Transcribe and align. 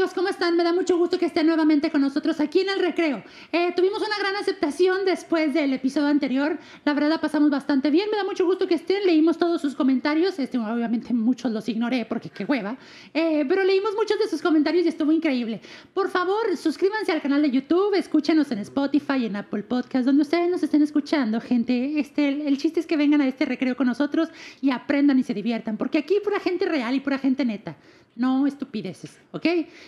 amigos? 0.00 0.14
¿Cómo 0.14 0.28
están? 0.28 0.56
Me 0.56 0.64
da 0.64 0.72
mucho 0.72 0.96
gusto 0.96 1.18
que 1.18 1.26
estén 1.26 1.46
nuevamente 1.46 1.90
con 1.90 2.00
nosotros 2.00 2.40
aquí 2.40 2.60
en 2.60 2.70
el 2.70 2.78
recreo. 2.78 3.22
Eh, 3.52 3.74
tuvimos 3.76 4.00
una 4.00 4.18
gran 4.18 4.34
aceptación 4.36 5.04
después 5.04 5.52
del 5.52 5.74
episodio 5.74 6.06
anterior. 6.06 6.58
La 6.86 6.94
verdad 6.94 7.20
pasamos 7.20 7.50
bastante 7.50 7.90
bien. 7.90 8.08
Me 8.10 8.16
da 8.16 8.24
mucho 8.24 8.46
gusto 8.46 8.66
que 8.66 8.76
estén. 8.76 9.04
Leímos 9.04 9.36
todos 9.36 9.60
sus 9.60 9.74
comentarios. 9.74 10.38
Este, 10.38 10.56
obviamente 10.56 11.12
muchos 11.12 11.52
los 11.52 11.68
ignoré 11.68 12.06
porque 12.06 12.30
qué 12.30 12.46
hueva. 12.46 12.78
Eh, 13.12 13.44
pero 13.46 13.62
leímos 13.62 13.94
muchos 13.94 14.18
de 14.18 14.26
sus 14.26 14.40
comentarios 14.40 14.86
y 14.86 14.88
estuvo 14.88 15.12
increíble. 15.12 15.60
Por 15.92 16.08
favor, 16.08 16.56
suscríbanse 16.56 17.12
al 17.12 17.20
canal 17.20 17.42
de 17.42 17.50
YouTube. 17.50 17.94
Escúchenos 17.94 18.50
en 18.52 18.60
Spotify, 18.60 19.26
en 19.26 19.36
Apple 19.36 19.64
Podcast, 19.64 20.06
donde 20.06 20.22
ustedes 20.22 20.48
nos 20.48 20.62
estén 20.62 20.80
escuchando, 20.80 21.42
gente. 21.42 22.00
Este, 22.00 22.28
el, 22.28 22.40
el 22.40 22.56
chiste 22.56 22.80
es 22.80 22.86
que 22.86 22.96
vengan 22.96 23.20
a 23.20 23.28
este 23.28 23.44
recreo 23.44 23.76
con 23.76 23.86
nosotros 23.86 24.30
y 24.62 24.70
aprendan 24.70 25.18
y 25.18 25.24
se 25.24 25.34
diviertan. 25.34 25.76
Porque 25.76 25.98
aquí 25.98 26.14
pura 26.24 26.40
gente 26.40 26.64
real 26.64 26.94
y 26.94 27.00
pura 27.00 27.18
gente 27.18 27.44
neta 27.44 27.76
no 28.16 28.46
estupideces, 28.46 29.18
¿ok? 29.32 29.46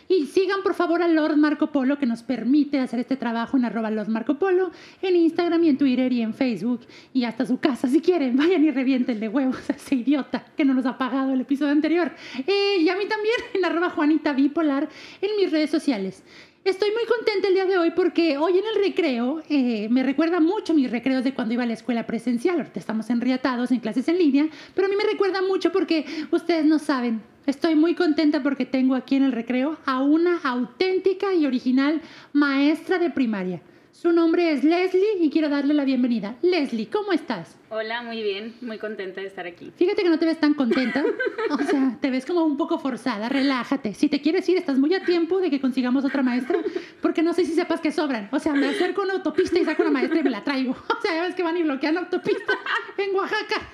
Y 0.09 0.27
sigan 0.27 0.63
por 0.63 0.75
favor 0.75 1.03
a 1.03 1.09
Lord 1.09 1.37
Marco 1.37 1.73
Polo 1.73 1.99
que 1.99 2.07
nos 2.07 2.23
permite 2.23 2.79
hacer 2.81 3.01
este 3.01 3.17
trabajo 3.17 3.57
en 3.57 3.65
arroba 3.65 3.91
Lord 3.91 4.09
Marco 4.09 4.39
Polo 4.39 4.71
en 5.01 5.17
Instagram 5.17 5.65
y 5.65 5.69
en 5.71 5.79
Twitter 5.79 6.13
y 6.13 6.23
en 6.23 6.35
Facebook 6.35 6.81
y 7.13 7.25
hasta 7.25 7.47
su 7.47 7.59
casa 7.59 7.89
si 7.89 8.01
quieren. 8.01 8.37
Vayan 8.37 8.65
y 8.65 8.71
revientenle 8.71 9.29
huevos 9.29 9.71
a 9.71 9.75
ese 9.75 9.97
idiota 9.97 10.45
que 10.57 10.65
no 10.65 10.75
nos 10.75 10.87
ha 10.87 10.99
pagado 10.99 11.33
el 11.33 11.41
episodio 11.41 11.73
anterior. 11.73 12.13
Eh, 12.47 12.79
y 12.81 12.89
a 12.89 12.97
mí 12.97 13.07
también 13.07 13.37
en 13.55 13.65
arroba 13.65 13.91
Juanita 13.91 14.33
Bipolar 14.33 14.89
en 15.21 15.31
mis 15.37 15.51
redes 15.51 15.71
sociales. 15.71 16.23
Estoy 16.65 16.93
muy 16.93 17.05
contenta 17.07 17.49
el 17.49 17.55
día 17.55 17.65
de 17.65 17.77
hoy 17.77 17.91
porque 17.91 18.39
hoy 18.39 18.57
en 18.57 18.65
el 18.65 18.85
recreo 18.85 19.43
eh, 19.49 19.89
me 19.89 20.05
recuerda 20.05 20.39
mucho 20.39 20.75
mis 20.75 20.89
recreos 20.89 21.25
de 21.25 21.35
cuando 21.35 21.55
iba 21.55 21.65
a 21.65 21.67
la 21.67 21.73
escuela 21.73 22.07
presencial. 22.07 22.59
Ahorita 22.59 22.79
estamos 22.79 23.11
enriatados 23.11 23.73
en 23.73 23.81
clases 23.81 24.07
en 24.07 24.19
línea, 24.19 24.47
pero 24.73 24.87
a 24.87 24.91
mí 24.91 24.95
me 24.95 25.03
recuerda 25.03 25.43
mucho 25.43 25.73
porque 25.73 26.07
ustedes 26.31 26.65
no 26.65 26.79
saben. 26.79 27.21
Estoy 27.45 27.75
muy 27.75 27.97
contenta 27.97 28.43
porque 28.43 28.67
tengo 28.67 28.95
aquí 28.95 29.17
en 29.17 29.25
el 29.25 29.33
recreo 29.33 29.77
a 29.85 30.01
una 30.01 30.39
auténtica 30.45 31.35
y 31.35 31.45
original 31.45 32.01
maestra 32.33 33.01
de 33.01 33.11
primaria. 33.11 33.61
Su 33.91 34.13
nombre 34.13 34.53
es 34.53 34.63
Leslie 34.63 35.19
y 35.21 35.29
quiero 35.29 35.49
darle 35.49 35.75
la 35.75 35.85
bienvenida. 35.85 36.37
Leslie, 36.43 36.89
¿cómo 36.89 37.13
estás? 37.13 37.57
Hola, 37.75 38.03
muy 38.03 38.23
bien, 38.23 38.55
muy 38.61 38.77
contenta 38.77 39.23
de 39.23 39.29
estar 39.29 39.47
aquí. 39.47 39.73
Fíjate 39.75 40.03
que 40.03 40.11
no 40.11 40.19
te 40.19 40.27
ves 40.27 40.39
tan 40.39 40.53
contenta, 40.53 41.03
o 41.51 41.57
sea, 41.57 41.97
te 42.03 42.11
ves 42.11 42.27
como 42.27 42.45
un 42.45 42.59
poco 42.59 42.79
forzada, 42.79 43.31
relájate. 43.31 43.95
Si 43.95 44.11
te 44.11 44.21
quieres 44.21 44.47
ir, 44.51 44.59
estás 44.59 44.79
muy 44.79 44.93
a 44.93 45.03
tiempo 45.03 45.41
de 45.41 45.49
que 45.49 45.59
consigamos 45.59 46.05
otra 46.05 46.23
maestra, 46.23 46.59
porque 47.01 47.23
no 47.23 47.33
sé 47.33 47.47
si 47.47 47.55
sepas 47.55 47.81
que 47.81 47.91
sobran. 47.91 48.29
O 48.31 48.39
sea, 48.39 48.53
me 48.53 48.67
acerco 48.67 49.01
a 49.01 49.05
una 49.05 49.15
autopista 49.15 49.59
y 49.59 49.65
saco 49.65 49.85
una 49.85 49.91
maestra 49.91 50.21
y 50.21 50.23
me 50.23 50.29
la 50.29 50.45
traigo. 50.45 50.73
O 50.73 51.01
sea, 51.01 51.15
ya 51.15 51.23
ves 51.23 51.35
que 51.35 51.43
van 51.43 51.57
y 51.57 51.63
bloquean 51.63 51.95
la 51.95 52.01
autopista 52.03 52.53
en 52.99 53.15
Oaxaca. 53.17 53.71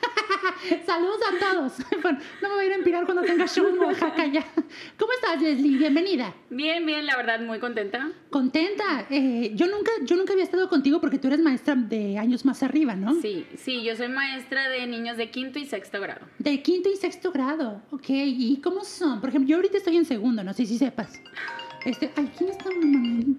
Saludos 0.87 1.19
a 1.27 1.53
todos. 1.53 1.73
Bueno, 2.01 2.21
no 2.41 2.49
me 2.51 2.55
voy 2.55 2.65
a 2.65 2.67
ir 2.69 2.73
a 2.73 2.77
empirar 2.77 3.05
cuando 3.05 3.23
tenga 3.23 3.47
show 3.49 3.67
en 3.67 3.81
Oaxaca 3.81 4.27
ya. 4.27 4.45
¿Cómo 4.97 5.13
estás, 5.13 5.43
Leslie? 5.43 5.77
Bienvenida. 5.77 6.35
Bien, 6.51 6.87
bien, 6.87 7.05
la 7.05 7.17
verdad, 7.17 7.41
muy 7.41 7.59
contenta. 7.59 8.13
Contenta. 8.31 9.07
Eh, 9.11 9.53
yo, 9.55 9.67
nunca, 9.67 9.91
yo 10.05 10.17
nunca 10.17 10.33
había 10.35 10.45
estado 10.45 10.69
contigo 10.69 11.01
porque 11.01 11.19
tú 11.19 11.27
eres 11.27 11.41
maestra 11.41 11.75
de 11.75 12.17
años 12.17 12.45
más 12.45 12.63
arriba, 12.63 12.95
¿no? 12.95 13.15
Sí, 13.21 13.45
sí, 13.57 13.83
yo 13.83 13.88
soy 13.97 14.09
maestra 14.09 14.69
de 14.69 14.87
niños 14.87 15.17
de 15.17 15.31
quinto 15.31 15.59
y 15.59 15.67
sexto 15.67 16.01
grado. 16.01 16.27
De 16.39 16.63
quinto 16.63 16.89
y 16.89 16.97
sexto 16.97 17.33
grado, 17.33 17.83
ok. 17.91 18.07
¿Y 18.09 18.61
cómo 18.63 18.85
son? 18.85 19.21
Por 19.21 19.31
ejemplo, 19.31 19.49
yo 19.49 19.57
ahorita 19.57 19.79
estoy 19.79 19.97
en 19.97 20.05
segundo, 20.05 20.43
no 20.45 20.53
sé 20.53 20.67
si 20.67 20.79
sepas. 20.79 21.21
Este, 21.85 22.11
ay, 22.17 22.31
¿quién 22.37 22.51
está? 22.51 22.69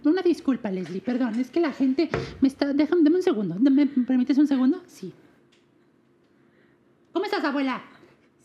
Una 0.09 0.21
disculpa, 0.21 0.71
Leslie, 0.71 1.01
perdón. 1.01 1.39
Es 1.39 1.51
que 1.51 1.59
la 1.59 1.71
gente 1.71 2.09
me 2.41 2.47
está... 2.47 2.73
Déjame, 2.73 3.03
dame 3.03 3.17
un 3.17 3.23
segundo. 3.23 3.55
¿Me 3.59 3.85
permites 3.85 4.37
un 4.37 4.47
segundo? 4.47 4.81
Sí. 4.87 5.13
¿Cómo 7.11 7.25
estás, 7.25 7.43
abuela? 7.43 7.83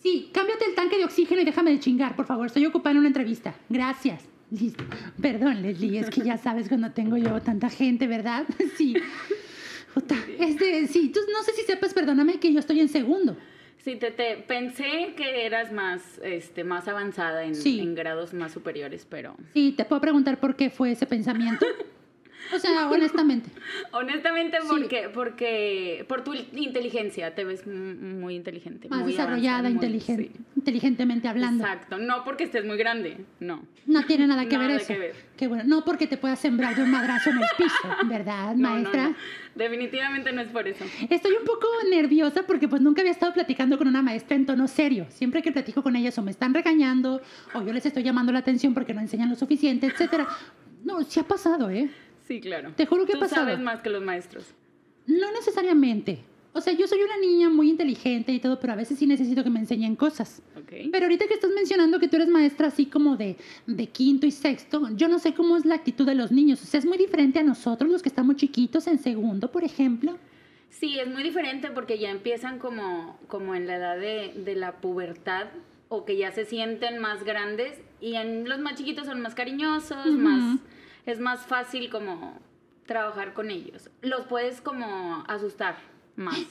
Sí, 0.02 0.30
cámbiate 0.32 0.66
el 0.66 0.74
tanque 0.74 0.98
de 0.98 1.04
oxígeno 1.04 1.40
y 1.40 1.44
déjame 1.44 1.70
de 1.70 1.80
chingar, 1.80 2.16
por 2.16 2.26
favor. 2.26 2.46
Estoy 2.46 2.66
ocupada 2.66 2.92
en 2.92 2.98
una 2.98 3.08
entrevista. 3.08 3.54
Gracias. 3.68 4.28
Perdón, 5.20 5.62
Leslie, 5.62 5.98
es 5.98 6.10
que 6.10 6.20
ya 6.20 6.36
sabes 6.36 6.68
cuando 6.68 6.90
tengo 6.90 7.16
yo 7.16 7.40
tanta 7.40 7.70
gente, 7.70 8.06
¿verdad? 8.06 8.46
Sí. 8.76 8.94
Este, 10.38 10.86
sí, 10.88 11.10
tú 11.10 11.20
no 11.32 11.42
sé 11.42 11.52
si 11.52 11.62
sepas, 11.62 11.94
perdóname, 11.94 12.40
que 12.40 12.52
yo 12.52 12.60
estoy 12.60 12.80
en 12.80 12.88
segundo. 12.88 13.36
Sí, 13.78 13.96
te, 13.96 14.10
te 14.10 14.36
pensé 14.36 15.14
que 15.16 15.44
eras 15.44 15.70
más, 15.70 16.18
este, 16.22 16.64
más 16.64 16.88
avanzada 16.88 17.44
en, 17.44 17.54
en 17.54 17.94
grados 17.94 18.32
más 18.32 18.52
superiores, 18.52 19.06
pero... 19.08 19.36
Sí, 19.52 19.74
te 19.76 19.84
puedo 19.84 20.00
preguntar 20.00 20.40
por 20.40 20.56
qué 20.56 20.70
fue 20.70 20.92
ese 20.92 21.06
pensamiento. 21.06 21.66
O 22.52 22.58
sea, 22.58 22.88
honestamente. 22.88 23.50
honestamente, 23.92 24.58
porque, 24.68 25.10
porque 25.12 26.04
por 26.08 26.24
tu 26.24 26.34
inteligencia, 26.34 27.34
te 27.34 27.44
ves 27.44 27.66
muy 27.66 28.34
inteligente. 28.34 28.88
Más 28.88 29.06
desarrollada, 29.06 29.70
inteligente, 29.70 30.30
inteligentemente 30.56 31.28
hablando. 31.28 31.64
Exacto, 31.64 31.98
no 31.98 32.24
porque 32.24 32.44
estés 32.44 32.64
muy 32.64 32.76
grande, 32.76 33.24
no. 33.40 33.62
No 33.86 34.04
tiene 34.04 34.26
nada 34.26 34.46
que 34.46 34.58
ver 34.58 34.70
eso. 34.72 34.88
Que 34.88 34.98
ver. 34.98 35.16
Qué 35.36 35.48
bueno, 35.48 35.64
no 35.66 35.84
porque 35.84 36.06
te 36.06 36.16
puedas 36.16 36.38
sembrar 36.38 36.76
de 36.76 36.82
un 36.82 36.90
madrazo 36.90 37.30
en 37.30 37.38
el 37.38 37.44
piso, 37.56 37.88
¿verdad, 38.06 38.54
maestra? 38.54 39.14
Definitivamente 39.54 40.32
no 40.32 40.42
es 40.42 40.48
por 40.48 40.66
eso. 40.66 40.84
Estoy 41.10 41.32
un 41.32 41.44
poco 41.44 41.66
nerviosa 41.90 42.44
porque 42.46 42.68
pues 42.68 42.82
nunca 42.82 43.02
había 43.02 43.12
estado 43.12 43.32
platicando 43.32 43.78
con 43.78 43.88
una 43.88 44.02
maestra 44.02 44.36
en 44.36 44.46
tono 44.46 44.66
serio. 44.68 45.06
Siempre 45.10 45.42
que 45.42 45.52
platico 45.52 45.82
con 45.82 45.96
ellas 45.96 46.16
o 46.18 46.22
me 46.22 46.30
están 46.30 46.54
regañando 46.54 47.20
o 47.54 47.62
yo 47.62 47.72
les 47.72 47.86
estoy 47.86 48.02
llamando 48.02 48.32
la 48.32 48.40
atención 48.40 48.74
porque 48.74 48.94
no 48.94 49.00
enseñan 49.00 49.28
lo 49.28 49.36
suficiente, 49.36 49.86
etcétera. 49.86 50.26
No, 50.84 51.02
sí 51.02 51.18
ha 51.18 51.24
pasado, 51.24 51.70
¿eh? 51.70 51.88
Sí, 52.26 52.40
claro. 52.40 52.72
Te 52.76 52.86
juro 52.86 53.06
que 53.06 53.12
Tú 53.12 53.28
sabes 53.28 53.58
más 53.58 53.80
que 53.80 53.90
los 53.90 54.02
maestros. 54.02 54.54
No 55.06 55.30
necesariamente. 55.32 56.24
O 56.56 56.60
sea, 56.60 56.72
yo 56.72 56.86
soy 56.86 57.02
una 57.02 57.18
niña 57.18 57.50
muy 57.50 57.68
inteligente 57.68 58.32
y 58.32 58.38
todo, 58.38 58.60
pero 58.60 58.72
a 58.72 58.76
veces 58.76 58.98
sí 58.98 59.06
necesito 59.06 59.42
que 59.42 59.50
me 59.50 59.58
enseñen 59.58 59.96
cosas. 59.96 60.40
Okay. 60.62 60.88
Pero 60.88 61.06
ahorita 61.06 61.26
que 61.26 61.34
estás 61.34 61.50
mencionando 61.50 61.98
que 61.98 62.06
tú 62.06 62.14
eres 62.16 62.28
maestra 62.28 62.68
así 62.68 62.86
como 62.86 63.16
de, 63.16 63.36
de 63.66 63.86
quinto 63.88 64.24
y 64.24 64.30
sexto, 64.30 64.88
yo 64.94 65.08
no 65.08 65.18
sé 65.18 65.34
cómo 65.34 65.56
es 65.56 65.64
la 65.64 65.74
actitud 65.74 66.06
de 66.06 66.14
los 66.14 66.30
niños. 66.30 66.62
O 66.62 66.66
sea, 66.66 66.78
es 66.78 66.86
muy 66.86 66.96
diferente 66.96 67.40
a 67.40 67.42
nosotros, 67.42 67.90
los 67.90 68.02
que 68.02 68.08
estamos 68.08 68.36
chiquitos 68.36 68.86
en 68.86 68.98
segundo, 68.98 69.50
por 69.50 69.64
ejemplo. 69.64 70.16
Sí, 70.70 70.98
es 70.98 71.08
muy 71.08 71.24
diferente 71.24 71.70
porque 71.70 71.98
ya 71.98 72.10
empiezan 72.10 72.60
como, 72.60 73.18
como 73.26 73.56
en 73.56 73.66
la 73.66 73.76
edad 73.76 73.98
de, 73.98 74.32
de 74.44 74.54
la 74.54 74.80
pubertad 74.80 75.48
o 75.88 76.04
que 76.04 76.16
ya 76.16 76.30
se 76.30 76.44
sienten 76.44 76.98
más 76.98 77.24
grandes 77.24 77.80
y 78.00 78.14
en 78.14 78.48
los 78.48 78.60
más 78.60 78.76
chiquitos 78.76 79.06
son 79.06 79.20
más 79.20 79.34
cariñosos, 79.34 80.06
más 80.06 80.60
es 81.06 81.20
más 81.20 81.46
fácil 81.46 81.90
como 81.90 82.38
trabajar 82.86 83.32
con 83.34 83.50
ellos. 83.50 83.90
Los 84.02 84.26
puedes 84.26 84.60
como 84.60 85.24
asustar 85.28 85.76
más. 86.16 86.38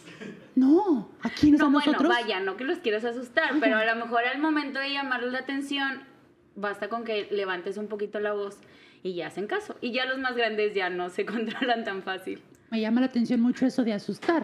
No, 0.55 1.09
aquí 1.23 1.49
no, 1.49 1.71
bueno, 1.71 1.97
vaya, 2.07 2.39
no 2.39 2.57
que 2.57 2.63
los 2.63 2.77
quieras 2.77 3.03
asustar, 3.05 3.55
pero 3.59 3.75
a 3.77 3.85
lo 3.85 3.95
mejor 3.95 4.23
al 4.23 4.39
momento 4.39 4.79
de 4.79 4.91
llamarles 4.91 5.31
la 5.31 5.39
atención, 5.39 6.03
basta 6.55 6.89
con 6.89 7.03
que 7.03 7.27
levantes 7.31 7.77
un 7.77 7.87
poquito 7.87 8.19
la 8.19 8.33
voz 8.33 8.59
y 9.01 9.15
ya 9.15 9.27
hacen 9.27 9.47
caso. 9.47 9.75
Y 9.81 9.93
ya 9.93 10.05
los 10.05 10.19
más 10.19 10.35
grandes 10.35 10.75
ya 10.75 10.91
no 10.91 11.09
se 11.09 11.25
controlan 11.25 11.83
tan 11.83 12.03
fácil. 12.03 12.39
Me 12.69 12.79
llama 12.81 13.01
la 13.01 13.07
atención 13.07 13.41
mucho 13.41 13.65
eso 13.65 13.83
de 13.83 13.93
asustar. 13.93 14.43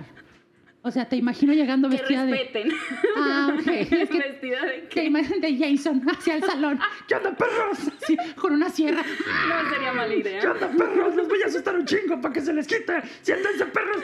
O 0.81 0.91
sea, 0.91 1.09
te 1.09 1.17
imagino 1.17 1.53
llegando 1.53 1.89
vestida 1.89 2.25
de... 2.25 2.31
Que 2.31 2.37
respeten. 2.37 2.71
Ah, 3.17 3.53
ok. 3.53 3.67
Es 3.67 4.09
que 4.09 4.17
¿Vestida 4.19 4.63
de 4.63 4.87
qué? 4.87 5.01
Te 5.01 5.03
imaginas 5.05 5.41
de 5.41 5.57
Jason 5.57 6.01
hacia 6.09 6.35
el 6.35 6.43
salón. 6.43 6.79
¿Qué 7.07 7.15
onda, 7.15 7.35
perros? 7.35 7.79
Así, 8.01 8.15
con 8.35 8.53
una 8.53 8.69
sierra. 8.69 9.03
No 9.03 9.69
sería 9.69 9.91
mala 9.91 10.13
idea. 10.15 10.39
¿Qué 10.39 10.47
onda, 10.47 10.69
perros? 10.69 11.15
Les 11.15 11.27
voy 11.27 11.41
a 11.43 11.47
asustar 11.47 11.75
un 11.75 11.85
chingo 11.85 12.21
para 12.21 12.33
que 12.33 12.41
se 12.41 12.53
les 12.53 12.65
quite. 12.65 13.01
Siéntense, 13.21 13.65
perros. 13.65 13.97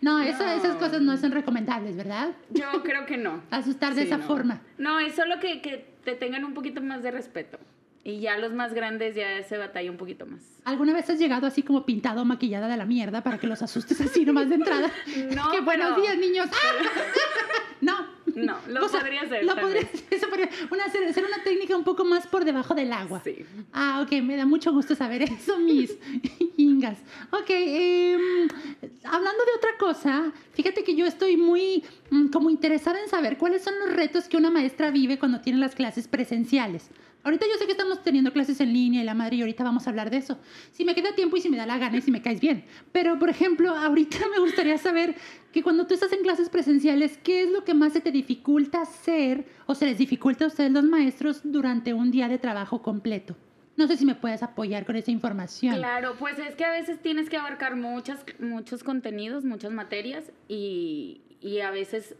No, 0.00 0.20
esas 0.20 0.76
cosas 0.76 1.00
no 1.02 1.16
son 1.16 1.30
recomendables, 1.30 1.96
¿verdad? 1.96 2.32
Yo 2.50 2.82
creo 2.82 3.06
que 3.06 3.16
no. 3.16 3.42
Asustar 3.50 3.94
de 3.94 4.02
esa 4.02 4.18
forma. 4.18 4.60
No, 4.78 4.98
es 4.98 5.14
solo 5.14 5.38
que, 5.38 5.60
que 5.60 5.86
te 6.04 6.14
tengan 6.16 6.44
un 6.44 6.54
poquito 6.54 6.80
más 6.80 7.02
de 7.02 7.12
respeto. 7.12 7.58
Y 8.06 8.20
ya 8.20 8.36
los 8.36 8.52
más 8.52 8.74
grandes 8.74 9.16
ya 9.16 9.42
se 9.42 9.56
batalla 9.56 9.90
un 9.90 9.96
poquito 9.96 10.26
más. 10.26 10.42
¿Alguna 10.64 10.92
vez 10.92 11.08
has 11.08 11.18
llegado 11.18 11.46
así 11.46 11.62
como 11.62 11.86
pintado 11.86 12.20
o 12.20 12.24
maquillada 12.26 12.68
de 12.68 12.76
la 12.76 12.84
mierda 12.84 13.22
para 13.22 13.38
que 13.38 13.46
los 13.46 13.62
asustes 13.62 13.98
así 14.02 14.26
nomás 14.26 14.48
de 14.50 14.56
entrada? 14.56 14.90
No. 15.34 15.50
¡Qué 15.50 15.60
buenos 15.60 15.96
días, 15.96 16.18
niños! 16.18 16.48
no. 17.80 18.14
No, 18.34 18.58
lo 18.68 18.88
podría 18.88 19.22
hacer. 19.22 19.44
Lo 19.44 19.54
podría, 19.54 19.82
eso 20.10 20.28
podría 20.28 20.48
una, 20.70 20.88
ser, 20.88 21.24
una 21.24 21.42
técnica 21.44 21.76
un 21.76 21.84
poco 21.84 22.04
más 22.04 22.26
por 22.26 22.44
debajo 22.44 22.74
del 22.74 22.92
agua. 22.92 23.20
Sí. 23.22 23.44
Ah, 23.72 24.04
ok, 24.04 24.22
me 24.22 24.36
da 24.36 24.44
mucho 24.44 24.72
gusto 24.72 24.94
saber 24.94 25.22
eso, 25.22 25.58
mis 25.58 25.96
ingas. 26.56 26.98
Ok, 27.30 27.50
eh, 27.50 28.18
hablando 29.04 29.44
de 29.44 29.52
otra 29.56 29.70
cosa, 29.78 30.32
fíjate 30.52 30.82
que 30.84 30.96
yo 30.96 31.06
estoy 31.06 31.36
muy 31.36 31.84
mm, 32.10 32.28
como 32.28 32.50
interesada 32.50 33.00
en 33.00 33.08
saber 33.08 33.38
cuáles 33.38 33.62
son 33.62 33.74
los 33.78 33.94
retos 33.94 34.28
que 34.28 34.36
una 34.36 34.50
maestra 34.50 34.90
vive 34.90 35.18
cuando 35.18 35.40
tiene 35.40 35.58
las 35.58 35.74
clases 35.74 36.08
presenciales. 36.08 36.90
Ahorita 37.24 37.46
yo 37.46 37.58
sé 37.58 37.64
que 37.64 37.72
estamos 37.72 38.02
teniendo 38.02 38.34
clases 38.34 38.60
en 38.60 38.74
línea 38.74 39.00
y 39.00 39.04
la 39.04 39.14
madre 39.14 39.36
y 39.36 39.40
ahorita 39.40 39.64
vamos 39.64 39.86
a 39.86 39.90
hablar 39.90 40.10
de 40.10 40.18
eso. 40.18 40.38
Si 40.72 40.84
me 40.84 40.94
queda 40.94 41.14
tiempo 41.14 41.38
y 41.38 41.40
si 41.40 41.48
me 41.48 41.56
da 41.56 41.64
la 41.64 41.78
gana 41.78 41.96
y 41.96 42.02
si 42.02 42.10
me 42.10 42.20
caes 42.20 42.38
bien. 42.38 42.64
Pero, 42.92 43.18
por 43.18 43.30
ejemplo, 43.30 43.74
ahorita 43.74 44.18
me 44.30 44.40
gustaría 44.40 44.76
saber 44.76 45.14
que 45.50 45.62
cuando 45.62 45.86
tú 45.86 45.94
estás 45.94 46.12
en 46.12 46.20
clases 46.20 46.50
presenciales, 46.50 47.16
¿qué 47.16 47.44
es 47.44 47.50
lo 47.50 47.64
que 47.64 47.72
más 47.72 47.94
se 47.94 48.02
te 48.02 48.12
dificulta 48.12 48.82
hacer 48.82 49.46
o 49.64 49.74
se 49.74 49.86
les 49.86 49.96
dificulta 49.96 50.44
a 50.44 50.48
ustedes 50.48 50.70
los 50.70 50.84
maestros 50.84 51.40
durante 51.44 51.94
un 51.94 52.10
día 52.10 52.28
de 52.28 52.36
trabajo 52.36 52.82
completo? 52.82 53.34
No 53.76 53.86
sé 53.88 53.96
si 53.96 54.04
me 54.04 54.14
puedes 54.14 54.42
apoyar 54.42 54.84
con 54.84 54.96
esa 54.96 55.10
información. 55.10 55.76
Claro, 55.76 56.16
pues 56.18 56.38
es 56.38 56.54
que 56.54 56.64
a 56.64 56.70
veces 56.70 57.00
tienes 57.00 57.30
que 57.30 57.38
abarcar 57.38 57.74
muchas, 57.74 58.24
muchos 58.38 58.84
contenidos, 58.84 59.44
muchas 59.44 59.72
materias 59.72 60.30
y, 60.46 61.22
y 61.40 61.60
a 61.60 61.70
veces 61.70 62.16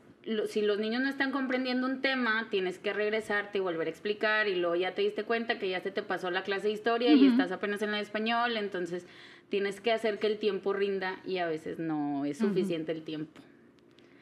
si 0.48 0.62
los 0.62 0.78
niños 0.78 1.02
no 1.02 1.08
están 1.08 1.30
comprendiendo 1.30 1.86
un 1.86 2.00
tema, 2.00 2.48
tienes 2.50 2.78
que 2.78 2.92
regresarte 2.92 3.58
y 3.58 3.60
volver 3.60 3.86
a 3.88 3.90
explicar 3.90 4.48
y 4.48 4.56
luego 4.56 4.76
ya 4.76 4.94
te 4.94 5.02
diste 5.02 5.24
cuenta 5.24 5.58
que 5.58 5.68
ya 5.68 5.80
se 5.80 5.90
te 5.90 6.02
pasó 6.02 6.30
la 6.30 6.42
clase 6.42 6.68
de 6.68 6.72
historia 6.72 7.12
y 7.12 7.26
estás 7.26 7.52
apenas 7.52 7.82
en 7.82 7.90
la 7.90 7.98
de 7.98 8.02
español, 8.02 8.56
entonces 8.56 9.06
tienes 9.48 9.80
que 9.80 9.92
hacer 9.92 10.18
que 10.18 10.26
el 10.26 10.38
tiempo 10.38 10.72
rinda 10.72 11.18
y 11.26 11.38
a 11.38 11.46
veces 11.46 11.78
no 11.78 12.24
es 12.24 12.38
suficiente 12.38 12.92
el 12.92 13.02
tiempo. 13.02 13.40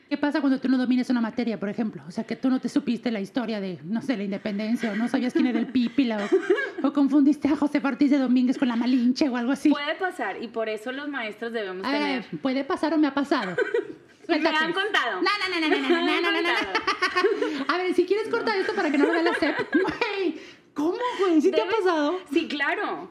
¿Qué 0.08 0.18
pasa 0.18 0.42
cuando 0.42 0.60
tú 0.60 0.68
no 0.68 0.76
domines 0.76 1.08
una 1.08 1.22
materia, 1.22 1.58
por 1.58 1.70
ejemplo? 1.70 2.02
O 2.06 2.10
sea, 2.10 2.24
que 2.24 2.36
tú 2.36 2.50
no 2.50 2.60
te 2.60 2.68
supiste 2.68 3.10
la 3.10 3.20
historia 3.20 3.62
de, 3.62 3.78
no 3.82 4.02
sé, 4.02 4.14
la 4.18 4.24
independencia, 4.24 4.92
o 4.92 4.94
no 4.94 5.08
sabías 5.08 5.32
quién 5.32 5.46
era 5.46 5.58
el 5.58 5.68
Pípila, 5.68 6.28
o, 6.82 6.88
o 6.88 6.92
confundiste 6.92 7.48
a 7.48 7.56
José 7.56 7.80
Ortiz 7.82 8.10
de 8.10 8.18
Domínguez 8.18 8.58
con 8.58 8.68
la 8.68 8.76
Malinche 8.76 9.30
o 9.30 9.36
algo 9.38 9.52
así. 9.52 9.70
Puede 9.70 9.94
pasar 9.94 10.42
y 10.42 10.48
por 10.48 10.68
eso 10.68 10.92
los 10.92 11.08
maestros 11.08 11.54
debemos 11.54 11.86
A 11.86 11.92
ver, 11.92 12.24
tener... 12.24 12.42
puede 12.42 12.62
pasar 12.62 12.92
o 12.92 12.98
me 12.98 13.06
ha 13.06 13.14
pasado. 13.14 13.56
Me 14.28 14.48
han 14.48 14.72
contado. 14.72 15.20
No, 15.20 15.30
no, 15.38 15.60
no, 15.60 15.68
no, 15.68 15.68
no, 15.68 15.88
no, 15.88 16.20
no, 16.20 16.20
no, 16.20 16.42
no, 16.42 16.42
no. 16.42 17.64
A 17.68 17.78
ver, 17.78 17.94
si 17.94 18.06
quieres 18.06 18.28
cortar 18.28 18.56
esto 18.56 18.74
para 18.74 18.90
que 18.90 18.98
no 18.98 19.06
lo 19.06 19.12
vea 19.12 19.22
la. 19.22 19.32
Güey, 19.72 20.40
¿cómo, 20.74 20.98
güey? 21.18 21.40
¿Sí 21.40 21.50
te 21.50 21.60
ha 21.60 21.68
pasado? 21.68 22.20
Sí, 22.32 22.48
claro. 22.48 23.08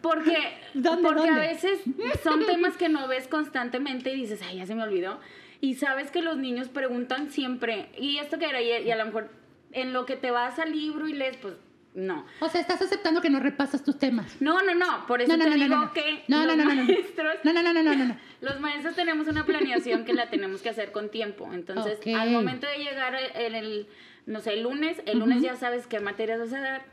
Porque, 0.00 0.36
¿Dónde, 0.74 1.02
porque 1.02 1.30
dónde? 1.30 1.40
a 1.40 1.52
veces 1.52 1.80
son 2.22 2.44
temas 2.46 2.76
que 2.76 2.88
no 2.88 3.06
ves 3.08 3.28
constantemente 3.28 4.12
y 4.12 4.22
dices, 4.22 4.40
ay, 4.42 4.58
ya 4.58 4.66
se 4.66 4.74
me 4.74 4.82
olvidó. 4.82 5.20
Y 5.60 5.74
sabes 5.74 6.10
que 6.10 6.22
los 6.22 6.36
niños 6.36 6.68
preguntan 6.68 7.30
siempre, 7.30 7.90
¿y 7.96 8.18
esto 8.18 8.38
qué 8.38 8.46
era? 8.46 8.60
Y, 8.60 8.86
y 8.86 8.90
a 8.90 8.96
lo 8.96 9.04
mejor 9.06 9.30
en 9.70 9.92
lo 9.92 10.06
que 10.06 10.16
te 10.16 10.30
vas 10.30 10.58
al 10.58 10.72
libro 10.72 11.06
y 11.06 11.12
lees, 11.12 11.36
pues 11.36 11.54
no. 11.94 12.24
O 12.40 12.48
sea, 12.48 12.60
estás 12.60 12.80
aceptando 12.80 13.20
que 13.20 13.28
no 13.30 13.38
repasas 13.40 13.84
tus 13.84 13.98
temas. 13.98 14.40
No, 14.40 14.62
no, 14.62 14.74
no. 14.74 15.06
Por 15.06 15.20
eso 15.22 15.30
No, 15.30 15.36
no, 15.36 15.44
te 15.44 15.50
no, 15.50 15.56
digo 15.64 15.92
que 15.92 16.10
los 16.26 16.28
no, 16.28 16.46
no, 16.46 16.56
no. 16.56 16.64
maestros. 16.64 17.34
No, 17.44 17.52
no, 17.52 17.62
no, 17.62 17.72
no, 17.82 17.94
no. 17.94 18.16
Los 18.40 18.60
maestros 18.60 18.94
tenemos 18.96 19.28
una 19.28 19.44
planeación 19.44 20.04
que 20.04 20.14
la 20.14 20.30
tenemos 20.30 20.62
que 20.62 20.70
hacer 20.70 20.90
con 20.92 21.10
tiempo. 21.10 21.52
Entonces, 21.52 21.98
Ok. 21.98 22.06
al 22.18 22.30
momento 22.30 22.66
de 22.66 22.78
llegar 22.78 23.14
en 23.34 23.54
el, 23.54 23.86
no 24.26 24.40
sé, 24.40 24.54
el 24.54 24.62
lunes, 24.62 25.02
el 25.06 25.18
lunes 25.18 25.42
ya 25.42 25.56
sabes 25.56 25.86
qué 25.86 26.00
materias 26.00 26.38
vas 26.40 26.52
a 26.54 26.60
dar 26.60 26.84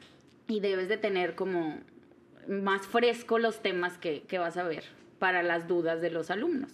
y 0.48 0.60
debes 0.60 0.90
de 0.90 0.98
tener 0.98 1.36
como 1.36 1.80
más 2.48 2.88
fresco 2.88 3.40
los 3.40 3.62
temas 3.62 3.98
que, 3.98 4.24
que 4.24 4.38
vas 4.40 4.58
a 4.58 4.64
ver 4.64 4.84
para 5.20 5.44
las 5.44 5.68
dudas 5.68 6.02
de 6.02 6.10
los 6.12 6.30
alumnos. 6.32 6.72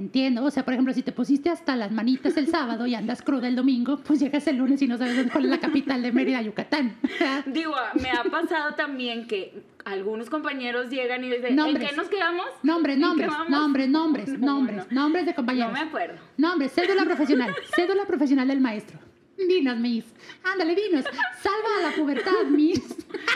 Entiendo. 0.00 0.42
O 0.44 0.50
sea, 0.50 0.64
por 0.64 0.72
ejemplo, 0.72 0.94
si 0.94 1.02
te 1.02 1.12
pusiste 1.12 1.50
hasta 1.50 1.76
las 1.76 1.92
manitas 1.92 2.34
el 2.38 2.46
sábado 2.48 2.86
y 2.86 2.94
andas 2.94 3.20
cruda 3.20 3.48
el 3.48 3.54
domingo, 3.54 3.98
pues 3.98 4.18
llegas 4.18 4.46
el 4.46 4.56
lunes 4.56 4.80
y 4.80 4.88
no 4.88 4.96
sabes 4.96 5.14
dónde- 5.16 5.30
cuál 5.30 5.44
es 5.44 5.50
la 5.50 5.60
capital 5.60 6.02
de 6.02 6.10
Mérida, 6.10 6.40
Yucatán. 6.40 6.96
Digo, 7.46 7.74
me 8.00 8.10
ha 8.10 8.24
pasado 8.24 8.74
también 8.74 9.26
que 9.26 9.62
algunos 9.84 10.30
compañeros 10.30 10.88
llegan 10.88 11.22
y 11.22 11.28
dicen, 11.30 11.54
Nombres. 11.54 11.82
¿en 11.84 11.90
qué 11.90 11.96
nos 11.96 12.08
quedamos? 12.08 12.46
Nombres, 12.62 12.96
¿En 12.96 13.02
qué 13.02 13.06
nombres, 13.06 13.28
vamos?" 13.28 13.50
nombres, 13.50 13.88
nombres, 13.88 14.28
No, 14.38 14.46
nombres, 14.54 14.76
no. 14.90 15.02
nombres 15.02 15.26
de 15.26 15.32
No 15.32 15.36
compañeros. 15.36 15.72
me 15.72 15.80
acuerdo. 15.80 16.18
Nombres, 16.38 16.72
cédula 16.72 17.04
profesional, 17.04 17.54
cédula 17.76 18.06
profesional 18.06 18.48
del 18.48 18.60
maestro. 18.60 18.98
Dinos, 19.36 19.78
Miss. 19.78 20.04
Ándale, 20.44 20.74
dinos. 20.74 21.04
Salva 21.42 21.68
a 21.78 21.90
la 21.90 21.96
pubertad, 21.96 22.44
Miss. 22.50 22.82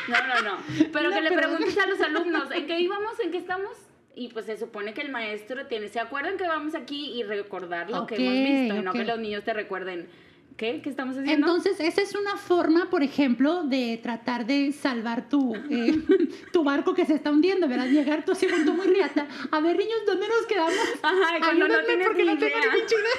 No, 0.08 0.16
no, 0.28 0.42
no. 0.50 0.56
Pero 0.92 1.08
No, 1.10 1.14
que 1.16 1.20
le 1.22 1.28
pero- 1.30 1.40
preguntes 1.42 1.78
a 1.78 1.86
los 1.86 2.00
alumnos, 2.00 2.50
¿en 2.50 2.66
qué 2.66 2.80
íbamos? 2.80 3.18
¿En 3.22 3.30
qué 3.30 3.38
estamos? 3.38 3.70
Y 4.16 4.28
pues 4.28 4.46
se 4.46 4.56
supone 4.56 4.94
que 4.94 5.00
el 5.00 5.10
maestro 5.10 5.66
tiene, 5.66 5.88
¿se 5.88 5.98
acuerdan 6.00 6.36
que 6.36 6.46
vamos 6.46 6.74
aquí 6.74 7.12
y 7.18 7.22
recordar 7.24 7.90
lo 7.90 8.06
que 8.06 8.14
Ok, 8.14 8.20
hemos 8.20 8.32
visto? 8.32 8.76
Y 8.76 8.82
no 8.82 8.92
que 8.92 9.04
los 9.04 9.18
niños 9.18 9.42
te 9.42 9.52
recuerden, 9.52 10.08
¿qué? 10.56 10.80
¿Qué 10.82 10.88
estamos 10.88 11.16
haciendo? 11.16 11.46
Entonces, 11.48 11.80
esa 11.80 12.00
es 12.00 12.14
una 12.14 12.36
forma, 12.36 12.90
por 12.90 13.02
ejemplo, 13.02 13.64
de 13.64 13.98
tratar 14.00 14.46
de 14.46 14.70
salvar 14.72 15.28
tu, 15.28 15.54
eh, 15.68 15.98
tu 16.52 16.62
barco 16.62 16.94
que 16.94 17.04
se 17.06 17.14
está 17.14 17.30
hundiendo, 17.30 17.66
¿verdad? 17.66 17.86
Llegar 17.86 18.24
tú 18.24 18.32
así 18.32 18.46
con 18.46 18.64
tu 18.64 18.72
muy 18.72 18.86
riata. 18.86 19.26
A 19.50 19.60
ver, 19.60 19.76
niños, 19.76 19.98
¿dónde 20.06 20.28
nos 20.28 20.46
quedamos? 20.46 20.74
Ajá, 21.02 21.38
cuando 21.40 21.66
no 21.66 21.80
tienes 21.84 22.06
porque 22.06 22.22
ni 22.24 22.34
no 22.34 22.38
tengo 22.38 22.56
idea. 22.58 22.72
ni 22.72 22.78
pinche 22.78 22.94
idea. 22.94 23.10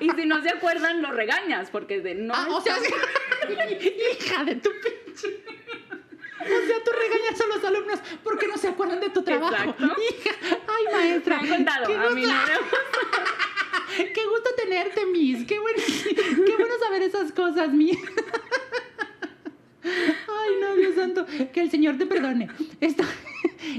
Y 0.00 0.10
si 0.10 0.26
no 0.26 0.42
se 0.42 0.50
acuerdan, 0.50 1.00
lo 1.00 1.12
regañas, 1.12 1.70
porque 1.70 1.96
es 1.96 2.02
de 2.04 2.14
no. 2.14 2.34
Ah, 2.34 2.46
o 2.50 2.60
sea, 2.60 2.76
hija 4.20 4.44
de 4.44 4.56
tu 4.56 4.70
pinche. 4.82 4.93
Sea, 6.66 6.76
tú 6.84 6.90
regañas 6.92 7.40
a 7.40 7.46
los 7.46 7.64
alumnos 7.64 7.98
porque 8.22 8.46
no 8.48 8.56
se 8.56 8.68
acuerdan 8.68 9.00
de 9.00 9.10
tu 9.10 9.22
trabajo. 9.22 9.54
Exacto. 9.54 9.84
Hija, 9.84 10.30
ay, 10.68 10.84
me 10.86 10.92
maestra. 10.92 11.38
han 11.38 11.48
contado. 11.48 11.86
qué 11.86 11.94
A 11.94 12.10
mí 12.10 12.22
gusto- 12.22 12.36
no 12.36 12.44
me- 13.98 14.12
Qué 14.12 14.24
gusto 14.26 14.50
tenerte, 14.56 15.06
Miss. 15.06 15.44
Qué 15.46 15.58
bueno, 15.60 15.78
qué 16.46 16.56
bueno 16.56 16.74
saber 16.82 17.02
esas 17.02 17.30
cosas, 17.32 17.72
Miss. 17.72 17.98
Ay, 19.84 20.54
no, 20.60 20.74
Dios 20.76 20.94
santo. 20.94 21.26
Que 21.52 21.60
el 21.60 21.70
Señor 21.70 21.98
te 21.98 22.06
perdone. 22.06 22.48
Está, 22.80 23.04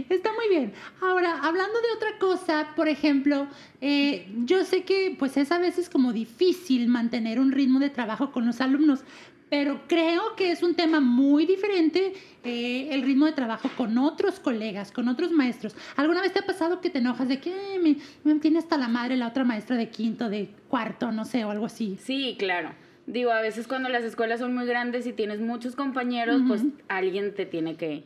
está 0.10 0.32
muy 0.34 0.48
bien. 0.50 0.74
Ahora, 1.02 1.40
hablando 1.42 1.82
de 1.82 1.92
otra 1.96 2.18
cosa, 2.20 2.74
por 2.76 2.88
ejemplo, 2.88 3.48
eh, 3.82 4.28
yo 4.46 4.64
sé 4.64 4.84
que 4.84 5.16
pues 5.18 5.36
es 5.38 5.52
a 5.52 5.58
veces 5.58 5.90
como 5.90 6.14
difícil 6.14 6.88
mantener 6.88 7.40
un 7.40 7.52
ritmo 7.52 7.80
de 7.80 7.90
trabajo 7.90 8.32
con 8.32 8.46
los 8.46 8.62
alumnos, 8.62 9.02
pero 9.50 9.82
creo 9.88 10.36
que 10.36 10.52
es 10.52 10.64
un 10.64 10.76
tema 10.76 11.00
muy 11.00 11.46
diferente 11.46 12.14
eh, 12.44 12.90
el 12.92 13.02
ritmo 13.04 13.26
de 13.26 13.32
trabajo 13.34 13.70
con 13.78 13.98
otros 13.98 14.40
colegas, 14.40 14.92
con 14.92 15.08
otros 15.08 15.32
maestros. 15.32 15.76
¿Alguna 15.96 16.22
vez 16.22 16.34
te 16.34 16.40
ha 16.40 16.46
pasado 16.46 16.82
que 16.82 16.90
te 16.90 17.00
enojas 17.00 17.28
de 17.28 17.40
que 17.40 17.54
"Ay, 17.54 17.80
me, 17.80 17.98
me 18.34 18.40
tiene 18.40 18.60
hasta 18.60 18.78
la 18.78 18.88
madre 18.88 19.18
la 19.18 19.28
otra 19.28 19.44
maestra 19.44 19.76
de 19.78 19.90
quinto, 19.90 20.30
de 20.30 20.50
cuarto, 20.68 21.12
no 21.12 21.26
sé, 21.26 21.46
o 21.46 21.52
algo 21.52 21.66
así? 21.66 21.98
Sí, 22.02 22.36
claro. 22.38 22.72
Digo, 23.08 23.32
a 23.32 23.42
veces 23.42 23.68
cuando 23.68 23.90
las 23.90 24.04
escuelas 24.04 24.40
son 24.40 24.56
muy 24.56 24.66
grandes 24.66 25.06
y 25.06 25.14
tienes 25.14 25.40
muchos 25.40 25.76
compañeros, 25.76 26.42
pues 26.48 26.64
alguien 26.88 27.36
te 27.36 27.46
tiene 27.46 27.76
que 27.76 28.04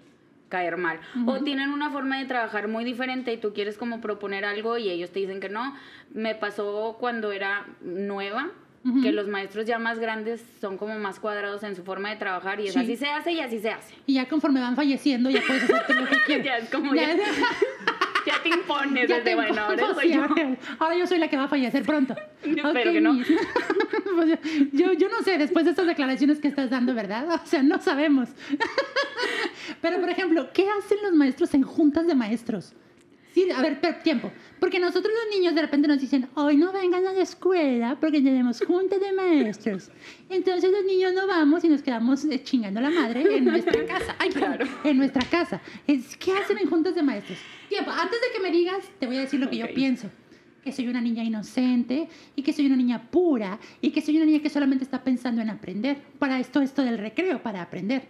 caer 0.50 0.78
mal. 0.78 1.00
O 1.26 1.40
tienen 1.42 1.70
una 1.70 1.90
forma 1.90 2.18
de 2.20 2.26
trabajar 2.26 2.68
muy 2.68 2.84
diferente 2.84 3.32
y 3.32 3.38
tú 3.38 3.54
quieres 3.54 3.78
como 3.78 4.02
proponer 4.02 4.44
algo 4.46 4.78
y 4.78 4.90
ellos 4.90 5.12
te 5.12 5.20
dicen 5.20 5.40
que 5.40 5.48
no. 5.48 5.74
Me 6.14 6.36
pasó 6.36 6.98
cuando 7.00 7.32
era 7.32 7.66
nueva, 7.82 8.52
Ujú. 8.86 9.02
que 9.02 9.12
los 9.12 9.28
maestros 9.28 9.66
ya 9.66 9.78
más 9.78 10.00
grandes 10.00 10.42
son 10.62 10.78
como 10.78 10.98
más 11.00 11.20
cuadrados 11.20 11.64
en 11.64 11.76
su 11.76 11.84
forma 11.84 12.10
de 12.12 12.16
trabajar 12.16 12.60
y 12.62 12.68
es 12.68 12.74
Sí. 12.74 12.80
así 12.80 12.96
se 12.96 13.08
hace 13.10 13.32
y 13.34 13.40
así 13.42 13.60
se 13.60 13.72
hace. 13.72 13.94
Y 14.06 14.14
ya 14.14 14.28
conforme 14.30 14.62
van 14.62 14.76
falleciendo, 14.76 15.30
ya 15.30 15.42
puedes 15.46 15.64
hacer 15.70 15.96
lo 15.96 16.08
que 16.08 16.18
quieras. 16.26 16.46
Ya 16.46 16.58
es 16.58 16.70
como 16.70 16.96
ya, 16.96 17.16
ya 18.26 18.42
te 18.44 18.50
impones 18.50 19.10
Ya 19.10 19.16
desde, 19.18 19.30
te 19.32 19.36
bueno, 19.36 19.62
ahora 19.62 19.94
soy 19.94 20.14
yo. 20.14 20.24
ahora- 20.80 20.96
yo 20.98 21.08
soy 21.08 21.20
la 21.20 21.28
que 21.28 21.36
va 21.38 21.44
a 21.44 21.48
fallecer 21.50 21.84
pronto. 21.84 22.16
Yo 22.46 22.52
Ok, 22.70 22.76
espero 22.78 22.92
que 22.94 23.02
no. 23.02 23.18
Pues, 24.16 24.40
yo, 24.72 24.94
yo 24.94 25.10
no 25.10 25.22
sé, 25.24 25.38
después 25.38 25.66
de 25.66 25.72
estas 25.72 25.86
declaraciones 25.88 26.40
que 26.40 26.48
estás 26.48 26.70
dando, 26.70 26.94
¿verdad? 26.96 27.28
O 27.44 27.46
sea, 27.46 27.62
no 27.64 27.82
sabemos. 27.82 28.30
Pero, 29.82 30.00
por 30.00 30.10
ejemplo, 30.10 30.50
¿qué 30.54 30.68
hacen 30.70 30.98
los 31.04 31.14
maestros 31.14 31.54
en 31.54 31.64
juntas 31.64 32.08
de 32.08 32.16
maestros? 32.16 32.74
Sí, 33.34 33.50
a 33.52 33.62
ver, 33.62 33.80
per- 33.80 34.02
tiempo. 34.02 34.32
Porque 34.60 34.80
nosotros 34.80 35.14
los 35.14 35.38
niños 35.38 35.54
de 35.56 35.62
repente 35.62 35.88
nos 35.88 36.00
dicen, 36.02 36.28
hoy 36.36 36.58
no 36.58 36.72
vengan 36.74 37.06
a 37.06 37.14
la 37.14 37.22
escuela 37.22 37.98
porque 38.02 38.22
tenemos 38.22 38.60
junta 38.66 38.98
de 38.98 39.12
maestros. 39.14 39.92
Entonces 40.30 40.72
los 40.72 40.84
niños 40.84 41.14
no 41.14 41.28
vamos 41.28 41.64
y 41.64 41.70
nos 41.70 41.82
quedamos 41.84 42.26
eh, 42.26 42.42
chingando 42.44 42.82
la 42.82 42.90
madre 42.90 43.22
en 43.38 43.46
nuestra 43.46 43.86
casa. 43.88 44.16
Ay, 44.18 44.30
claro. 44.30 44.66
En 44.84 44.98
nuestra 44.98 45.24
casa. 45.30 45.62
Es, 45.88 46.18
¿Qué 46.18 46.32
hacen 46.34 46.58
en 46.58 46.70
juntas 46.70 46.96
de 46.96 47.04
maestros? 47.04 47.38
Tiempo, 47.70 47.92
antes 47.92 48.20
de 48.20 48.28
que 48.36 48.40
me 48.42 48.52
digas, 48.52 48.80
te 49.00 49.06
voy 49.06 49.18
a 49.18 49.22
decir 49.22 49.40
lo 49.40 49.50
que 49.50 49.58
yo 49.58 49.68
pienso. 49.74 50.10
Que 50.64 50.72
soy 50.74 50.88
una 50.88 51.00
niña 51.00 51.24
inocente 51.24 52.10
y 52.36 52.42
que 52.42 52.52
soy 52.52 52.66
una 52.66 52.76
niña 52.76 53.10
pura 53.12 53.60
y 53.80 53.92
que 53.92 54.02
soy 54.02 54.18
una 54.18 54.26
niña 54.26 54.40
que 54.42 54.50
solamente 54.50 54.84
está 54.84 55.04
pensando 55.04 55.42
en 55.42 55.50
aprender. 55.52 55.98
Para 56.18 56.40
esto, 56.40 56.62
esto 56.62 56.82
del 56.84 56.98
recreo, 56.98 57.42
para 57.42 57.62
aprender. 57.62 58.08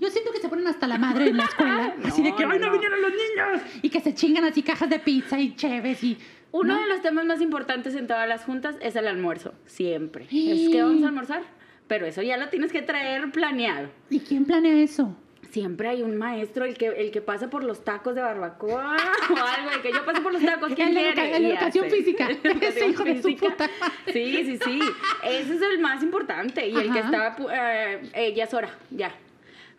Yo 0.00 0.08
siento 0.10 0.32
que 0.32 0.38
se 0.40 0.48
ponen 0.48 0.66
hasta 0.66 0.86
la 0.88 0.96
madre 0.98 1.28
en 1.28 1.36
la 1.36 1.44
escuela. 1.44 1.94
así 2.04 2.22
de 2.22 2.30
No, 2.30 2.36
que, 2.36 2.46
no, 2.46 2.52
¡ay, 2.52 2.58
no, 2.58 2.66
no. 2.66 2.72
vinieron 2.72 3.02
los 3.02 3.10
niños! 3.10 3.62
Y 3.82 3.90
que 3.90 4.00
se 4.00 4.14
chingan 4.14 4.44
así 4.44 4.62
cajas 4.62 4.88
de 4.88 4.98
pizza 4.98 5.38
y 5.38 5.54
cheves 5.54 6.02
y... 6.02 6.18
Uno 6.52 6.74
¿no? 6.74 6.80
de 6.80 6.88
los 6.88 7.00
temas 7.02 7.26
más 7.26 7.40
importantes 7.40 7.94
en 7.94 8.06
todas 8.08 8.26
las 8.28 8.44
juntas 8.44 8.74
es 8.80 8.96
el 8.96 9.06
almuerzo, 9.06 9.54
siempre. 9.66 10.24
Es 10.24 10.68
que 10.70 10.82
vamos 10.82 11.04
a 11.04 11.06
almorzar, 11.08 11.42
pero 11.86 12.06
eso 12.06 12.22
ya 12.22 12.36
lo 12.38 12.48
tienes 12.48 12.72
que 12.72 12.82
traer 12.82 13.30
planeado. 13.30 13.88
¿Y 14.08 14.18
quién 14.20 14.44
planea 14.46 14.82
eso? 14.82 15.14
Siempre 15.50 15.88
hay 15.88 16.02
un 16.02 16.16
maestro, 16.16 16.64
el 16.64 16.76
que, 16.76 16.86
el 16.86 17.10
que 17.10 17.20
pasa 17.20 17.50
por 17.50 17.62
los 17.62 17.84
tacos 17.84 18.14
de 18.16 18.22
barbacoa 18.22 18.96
o 19.30 19.36
algo, 19.36 19.70
el 19.76 19.82
que 19.82 19.92
yo 19.92 20.04
paso 20.04 20.22
por 20.22 20.32
los 20.32 20.42
tacos, 20.42 20.72
¿quién 20.74 20.94
de 20.94 21.12
quiere? 21.12 21.40
Y 21.40 21.46
educación 21.52 21.86
hace. 21.86 21.96
física. 21.96 22.28
Ese 22.62 22.88
hijo 22.88 23.04
de 23.04 23.22
su 23.22 23.36
puta. 23.36 23.68
Sí, 24.12 24.42
sí, 24.44 24.58
sí. 24.64 24.80
Ese 25.24 25.54
es 25.54 25.62
el 25.62 25.78
más 25.80 26.02
importante. 26.02 26.66
Y 26.68 26.74
el 26.76 26.92
que 26.92 26.98
Ajá. 27.00 27.00
está, 27.00 27.36
pu- 27.36 27.50
eh, 27.52 28.10
eh, 28.14 28.34
ya 28.34 28.44
es 28.44 28.54
hora, 28.54 28.70
ya. 28.90 29.12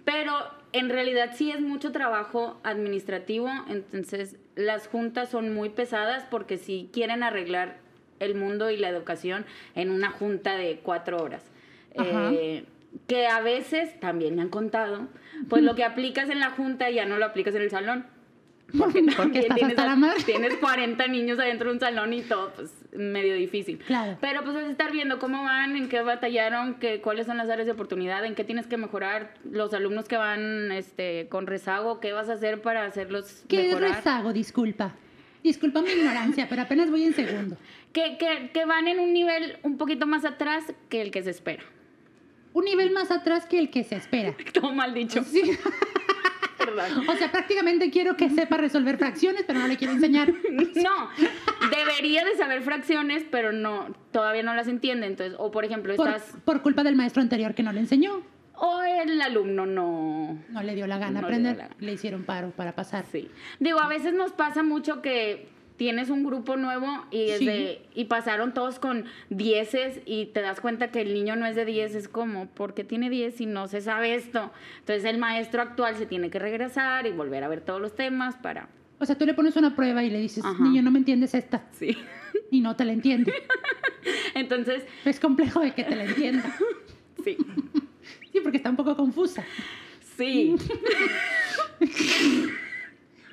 Pero 0.05 0.33
en 0.73 0.89
realidad 0.89 1.31
sí 1.35 1.51
es 1.51 1.61
mucho 1.61 1.91
trabajo 1.91 2.59
administrativo, 2.63 3.49
entonces 3.67 4.37
las 4.55 4.87
juntas 4.87 5.29
son 5.29 5.53
muy 5.53 5.69
pesadas 5.69 6.25
porque 6.29 6.57
sí 6.57 6.89
quieren 6.93 7.23
arreglar 7.23 7.77
el 8.19 8.35
mundo 8.35 8.69
y 8.69 8.77
la 8.77 8.89
educación 8.89 9.45
en 9.75 9.89
una 9.89 10.11
junta 10.11 10.55
de 10.55 10.79
cuatro 10.83 11.21
horas. 11.21 11.43
Eh, 11.95 12.65
que 13.07 13.27
a 13.27 13.41
veces, 13.41 13.99
también 13.99 14.35
me 14.35 14.41
han 14.41 14.49
contado, 14.49 15.07
pues 15.49 15.63
lo 15.63 15.75
que 15.75 15.83
aplicas 15.85 16.29
en 16.29 16.39
la 16.39 16.51
junta 16.51 16.89
ya 16.89 17.05
no 17.05 17.17
lo 17.17 17.25
aplicas 17.25 17.55
en 17.55 17.63
el 17.63 17.69
salón. 17.69 18.05
Porque, 18.77 19.03
Porque 19.17 19.17
también 19.17 19.43
estás 19.43 19.55
tienes, 19.57 19.77
hasta 19.77 19.85
la 19.85 19.95
madre. 19.95 20.23
tienes 20.23 20.55
40 20.57 21.07
niños 21.07 21.39
adentro 21.39 21.69
de 21.69 21.73
un 21.75 21.79
salón 21.79 22.13
y 22.13 22.21
todo, 22.21 22.51
pues 22.55 22.71
medio 22.93 23.35
difícil. 23.35 23.77
Claro. 23.79 24.17
Pero 24.21 24.43
pues 24.43 24.55
es 24.57 24.69
estar 24.69 24.91
viendo 24.91 25.19
cómo 25.19 25.43
van, 25.43 25.75
en 25.75 25.89
qué 25.89 26.01
batallaron, 26.01 26.75
qué, 26.75 27.01
cuáles 27.01 27.25
son 27.27 27.37
las 27.37 27.49
áreas 27.49 27.65
de 27.65 27.71
oportunidad, 27.73 28.25
en 28.25 28.35
qué 28.35 28.43
tienes 28.43 28.67
que 28.67 28.77
mejorar, 28.77 29.33
los 29.49 29.73
alumnos 29.73 30.07
que 30.07 30.17
van 30.17 30.71
este, 30.71 31.27
con 31.29 31.47
rezago, 31.47 31.99
qué 31.99 32.11
vas 32.13 32.29
a 32.29 32.33
hacer 32.33 32.61
para 32.61 32.85
hacerlos 32.85 33.43
¿Qué 33.47 33.63
mejorar. 33.63 33.89
es 33.91 33.95
rezago? 33.97 34.33
Disculpa. 34.33 34.93
Disculpa 35.43 35.81
mi 35.81 35.89
ignorancia, 35.89 36.47
pero 36.49 36.61
apenas 36.61 36.91
voy 36.91 37.03
en 37.03 37.13
segundo. 37.15 37.57
Que, 37.93 38.17
que, 38.19 38.51
que 38.53 38.65
van 38.65 38.87
en 38.87 38.99
un 38.99 39.11
nivel 39.11 39.57
un 39.63 39.77
poquito 39.77 40.05
más 40.05 40.23
atrás 40.23 40.63
que 40.89 41.01
el 41.01 41.09
que 41.11 41.23
se 41.23 41.31
espera. 41.31 41.63
Un 42.53 42.65
nivel 42.65 42.91
más 42.91 43.09
atrás 43.11 43.45
que 43.45 43.57
el 43.57 43.69
que 43.69 43.83
se 43.83 43.95
espera. 43.95 44.35
Todo 44.53 44.73
mal 44.73 44.93
dicho. 44.93 45.23
Sí. 45.23 45.41
O 47.07 47.15
sea, 47.15 47.31
prácticamente 47.31 47.89
quiero 47.91 48.15
que 48.15 48.29
sepa 48.29 48.55
resolver 48.57 48.97
fracciones, 48.97 49.43
pero 49.45 49.59
no 49.59 49.67
le 49.67 49.77
quiero 49.77 49.93
enseñar. 49.93 50.31
No, 50.75 51.09
debería 51.69 52.23
de 52.23 52.35
saber 52.37 52.61
fracciones, 52.61 53.23
pero 53.29 53.51
no, 53.51 53.93
todavía 54.11 54.43
no 54.43 54.53
las 54.53 54.67
entiende. 54.67 55.07
Entonces, 55.07 55.35
o 55.39 55.51
por 55.51 55.65
ejemplo, 55.65 55.95
Por, 55.95 56.07
estás. 56.07 56.33
por 56.45 56.61
culpa 56.61 56.83
del 56.83 56.95
maestro 56.95 57.21
anterior 57.21 57.53
que 57.53 57.63
no 57.63 57.71
le 57.73 57.81
enseñó. 57.81 58.21
O 58.55 58.81
el 58.83 59.21
alumno 59.21 59.65
no. 59.65 60.37
No 60.49 60.63
le 60.63 60.75
dio 60.75 60.85
la 60.87 60.97
gana 60.97 61.21
No 61.21 61.27
le 61.27 61.33
aprender. 61.33 61.57
la 61.57 61.63
gana. 61.63 61.75
Le 61.79 61.93
hicieron 61.93 62.23
paro 62.23 62.51
para 62.51 62.73
pasar. 62.73 63.05
Sí. 63.11 63.29
Digo, 63.59 63.79
a 63.79 63.87
veces 63.87 64.13
nos 64.13 64.31
pasa 64.31 64.61
mucho 64.63 65.01
que 65.01 65.49
tienes 65.81 66.11
un 66.11 66.23
grupo 66.23 66.57
nuevo 66.57 66.85
y, 67.09 67.25
Sí. 67.39 68.05
pasaron 68.05 68.53
todos 68.53 68.77
con 68.77 69.05
dieces 69.31 69.99
y 70.05 70.27
te 70.27 70.41
das 70.41 70.61
cuenta 70.61 70.91
que 70.91 71.01
el 71.01 71.11
niño 71.11 71.35
no 71.35 71.47
es 71.47 71.55
de 71.55 71.65
10, 71.65 71.95
es 71.95 72.07
como, 72.07 72.45
¿por 72.45 72.75
qué 72.75 72.83
tiene 72.83 73.09
10 73.09 73.41
y 73.41 73.47
no 73.47 73.67
se 73.67 73.81
sabe 73.81 74.13
esto? 74.13 74.51
Entonces 74.81 75.05
el 75.05 75.17
maestro 75.17 75.63
actual 75.63 75.95
se 75.95 76.05
tiene 76.05 76.29
que 76.29 76.37
regresar 76.37 77.07
y 77.07 77.11
volver 77.11 77.43
a 77.43 77.47
ver 77.47 77.61
todos 77.61 77.81
los 77.81 77.95
temas 77.95 78.35
para... 78.35 78.69
O 78.99 79.05
sea, 79.07 79.17
tú 79.17 79.25
le 79.25 79.33
pones 79.33 79.55
una 79.55 79.75
prueba 79.75 80.03
y 80.03 80.11
le 80.11 80.19
dices, 80.19 80.45
Ajá. 80.45 80.63
niño, 80.63 80.83
no 80.83 80.91
me 80.91 80.99
entiendes 80.99 81.33
esta. 81.33 81.65
Sí. 81.71 81.97
Y 82.51 82.61
no 82.61 82.75
te 82.75 82.85
la 82.85 82.91
entiende. 82.93 83.33
Entonces, 84.35 84.83
Es 85.03 85.19
complejo 85.19 85.61
de 85.61 85.73
que 85.73 85.83
te 85.83 85.95
la 85.95 86.03
entienda. 86.03 86.43
sí. 87.23 87.37
Sí, 88.31 88.39
porque 88.43 88.57
está 88.57 88.69
un 88.69 88.75
poco 88.75 88.95
confusa. 88.95 89.43
Sí. 90.15 90.55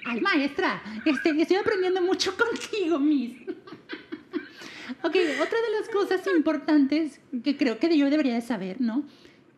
Ay, 0.04 0.20
maestra, 0.20 0.82
este, 1.04 1.30
estoy 1.40 1.56
aprendiendo 1.56 2.00
mucho 2.00 2.34
contigo, 2.36 2.98
Miss. 2.98 3.36
ok, 5.02 5.16
otra 5.40 5.58
de 5.60 5.80
las 5.80 5.88
cosas 5.92 6.26
importantes 6.34 7.20
que 7.44 7.56
creo 7.56 7.78
que 7.78 7.96
yo 7.96 8.08
debería 8.10 8.34
de 8.34 8.40
saber, 8.40 8.80
¿no? 8.80 9.04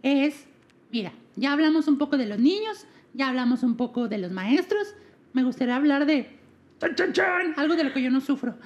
Es, 0.03 0.47
mira, 0.91 1.13
ya 1.37 1.53
hablamos 1.53 1.89
un 1.89 1.99
poco 1.99 2.17
de 2.17 2.27
los 2.27 2.39
niños, 2.39 2.87
ya 3.15 3.29
hablamos 3.29 3.63
un 3.63 3.77
poco 3.77 4.09
de 4.09 4.19
los 4.19 4.33
maestros, 4.33 4.95
me 5.33 5.45
gustaría 5.45 5.77
hablar 5.77 6.07
de 6.07 6.39
chan, 6.81 6.95
chan, 6.95 7.13
chan, 7.13 7.55
algo 7.57 7.77
de 7.77 7.85
lo 7.85 7.93
que 7.93 8.03
yo 8.03 8.11
no 8.11 8.21
sufro, 8.21 8.57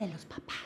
de 0.00 0.08
los 0.08 0.24
papás. 0.24 0.56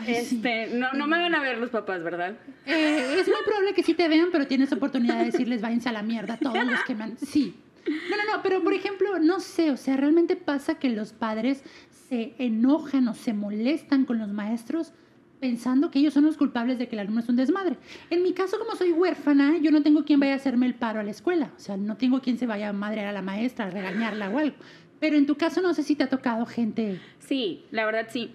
Ay, 0.00 0.14
sí. 0.24 0.36
Este, 0.36 0.68
no, 0.76 0.92
no 0.92 1.06
me 1.06 1.18
van 1.18 1.34
a 1.34 1.40
ver 1.40 1.58
los 1.58 1.70
papás, 1.70 2.02
¿verdad? 2.04 2.36
Eh, 2.66 3.16
es 3.18 3.26
muy 3.26 3.42
probable 3.44 3.74
que 3.74 3.82
sí 3.82 3.94
te 3.94 4.06
vean, 4.06 4.28
pero 4.30 4.46
tienes 4.46 4.72
oportunidad 4.72 5.18
de 5.18 5.24
decirles 5.24 5.60
váyanse 5.60 5.88
a 5.88 5.92
la 5.92 6.02
mierda 6.02 6.36
todos 6.36 6.64
los 6.64 6.80
que 6.84 6.94
me 6.94 7.04
han... 7.04 7.18
Sí. 7.18 7.56
No, 7.88 8.16
no, 8.16 8.36
no, 8.36 8.42
pero 8.42 8.62
por 8.62 8.74
ejemplo, 8.74 9.18
no 9.18 9.40
sé, 9.40 9.70
o 9.70 9.76
sea, 9.76 9.96
realmente 9.96 10.36
pasa 10.36 10.78
que 10.78 10.90
los 10.90 11.12
padres 11.12 11.62
se 12.08 12.34
enojan 12.38 13.08
o 13.08 13.14
se 13.14 13.32
molestan 13.32 14.04
con 14.04 14.18
los 14.18 14.28
maestros 14.28 14.92
pensando 15.40 15.90
que 15.90 16.00
ellos 16.00 16.14
son 16.14 16.24
los 16.24 16.36
culpables 16.36 16.78
de 16.78 16.88
que 16.88 16.96
el 16.96 17.00
alumno 17.00 17.20
es 17.20 17.28
un 17.28 17.36
desmadre. 17.36 17.76
En 18.10 18.22
mi 18.22 18.32
caso, 18.32 18.58
como 18.58 18.74
soy 18.76 18.92
huérfana, 18.92 19.58
yo 19.58 19.70
no 19.70 19.82
tengo 19.82 20.04
quien 20.04 20.20
vaya 20.20 20.32
a 20.32 20.36
hacerme 20.36 20.66
el 20.66 20.74
paro 20.74 21.00
a 21.00 21.02
la 21.02 21.10
escuela. 21.10 21.52
O 21.56 21.60
sea, 21.60 21.76
no 21.76 21.96
tengo 21.96 22.20
quien 22.20 22.38
se 22.38 22.46
vaya 22.46 22.70
a 22.70 22.72
madrear 22.72 23.06
a 23.06 23.12
la 23.12 23.22
maestra, 23.22 23.66
a 23.66 23.70
regañarla 23.70 24.30
o 24.30 24.38
algo. 24.38 24.56
Pero 25.00 25.16
en 25.16 25.26
tu 25.26 25.36
caso, 25.36 25.60
no 25.60 25.74
sé 25.74 25.82
si 25.82 25.94
te 25.94 26.04
ha 26.04 26.08
tocado 26.08 26.44
gente... 26.44 27.00
Sí, 27.20 27.64
la 27.70 27.86
verdad 27.86 28.08
sí. 28.10 28.32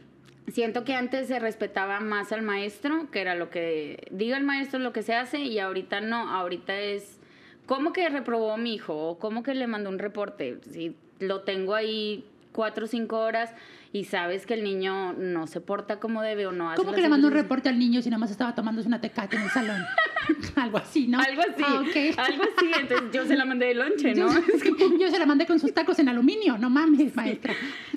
Siento 0.47 0.83
que 0.83 0.93
antes 0.93 1.27
se 1.27 1.39
respetaba 1.39 1.99
más 1.99 2.31
al 2.31 2.41
maestro, 2.41 3.09
que 3.11 3.21
era 3.21 3.35
lo 3.35 3.49
que 3.49 4.07
diga 4.11 4.37
el 4.37 4.43
maestro 4.43 4.79
lo 4.79 4.93
que 4.93 5.01
se 5.01 5.13
hace, 5.13 5.39
y 5.39 5.59
ahorita 5.59 6.01
no, 6.01 6.29
ahorita 6.29 6.77
es 6.79 7.19
cómo 7.65 7.93
que 7.93 8.07
reprobó 8.09 8.57
mi 8.57 8.75
hijo 8.75 8.95
o 8.95 9.19
cómo 9.19 9.43
que 9.43 9.53
le 9.53 9.67
mandó 9.67 9.89
un 9.89 9.99
reporte. 9.99 10.59
Si 10.71 10.95
lo 11.19 11.41
tengo 11.41 11.75
ahí 11.75 12.25
cuatro 12.51 12.85
o 12.85 12.87
cinco 12.87 13.19
horas 13.19 13.53
y 13.91 14.05
sabes 14.05 14.45
que 14.45 14.53
el 14.53 14.63
niño 14.63 15.13
no 15.13 15.47
se 15.47 15.61
porta 15.61 15.99
como 15.99 16.21
debe 16.21 16.47
o 16.47 16.51
no 16.51 16.69
hace 16.69 16.77
¿Cómo 16.77 16.93
que 16.93 17.01
le 17.01 17.09
mandó 17.09 17.27
un 17.27 17.33
reporte 17.33 17.69
al 17.69 17.77
niño 17.77 18.01
si 18.01 18.09
nada 18.09 18.19
más 18.19 18.31
estaba 18.31 18.55
tomándose 18.55 18.87
una 18.87 19.01
tecate 19.01 19.35
en 19.35 19.43
el 19.43 19.49
salón? 19.49 19.83
algo 20.55 20.77
así, 20.77 21.07
¿no? 21.07 21.19
Algo 21.19 21.41
así, 21.41 21.63
Ah, 21.63 22.25
algo 22.25 22.43
así, 22.43 22.71
entonces 22.79 23.11
yo 23.11 23.25
se 23.25 23.35
la 23.35 23.45
mandé 23.45 23.67
de 23.67 23.73
lonche, 23.75 24.13
Yo, 24.15 24.27
¿no? 24.27 24.33
yo 24.99 25.09
se 25.09 25.19
la 25.19 25.25
mandé 25.25 25.45
con 25.45 25.59
sus 25.59 25.73
tacos 25.73 25.99
en 25.99 26.09
aluminio, 26.09 26.57
no 26.57 26.69
mames, 26.69 27.15
maestra. 27.15 27.53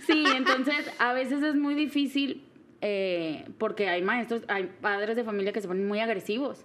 Sí, 0.06 0.24
entonces 0.36 0.90
a 0.98 1.12
veces 1.12 1.42
es 1.42 1.54
muy 1.54 1.74
difícil 1.74 2.42
eh, 2.80 3.46
porque 3.58 3.88
hay 3.88 4.02
maestros, 4.02 4.42
hay 4.48 4.70
padres 4.80 5.16
de 5.16 5.24
familia 5.24 5.52
que 5.52 5.60
se 5.60 5.68
ponen 5.68 5.86
muy 5.86 6.00
agresivos. 6.00 6.64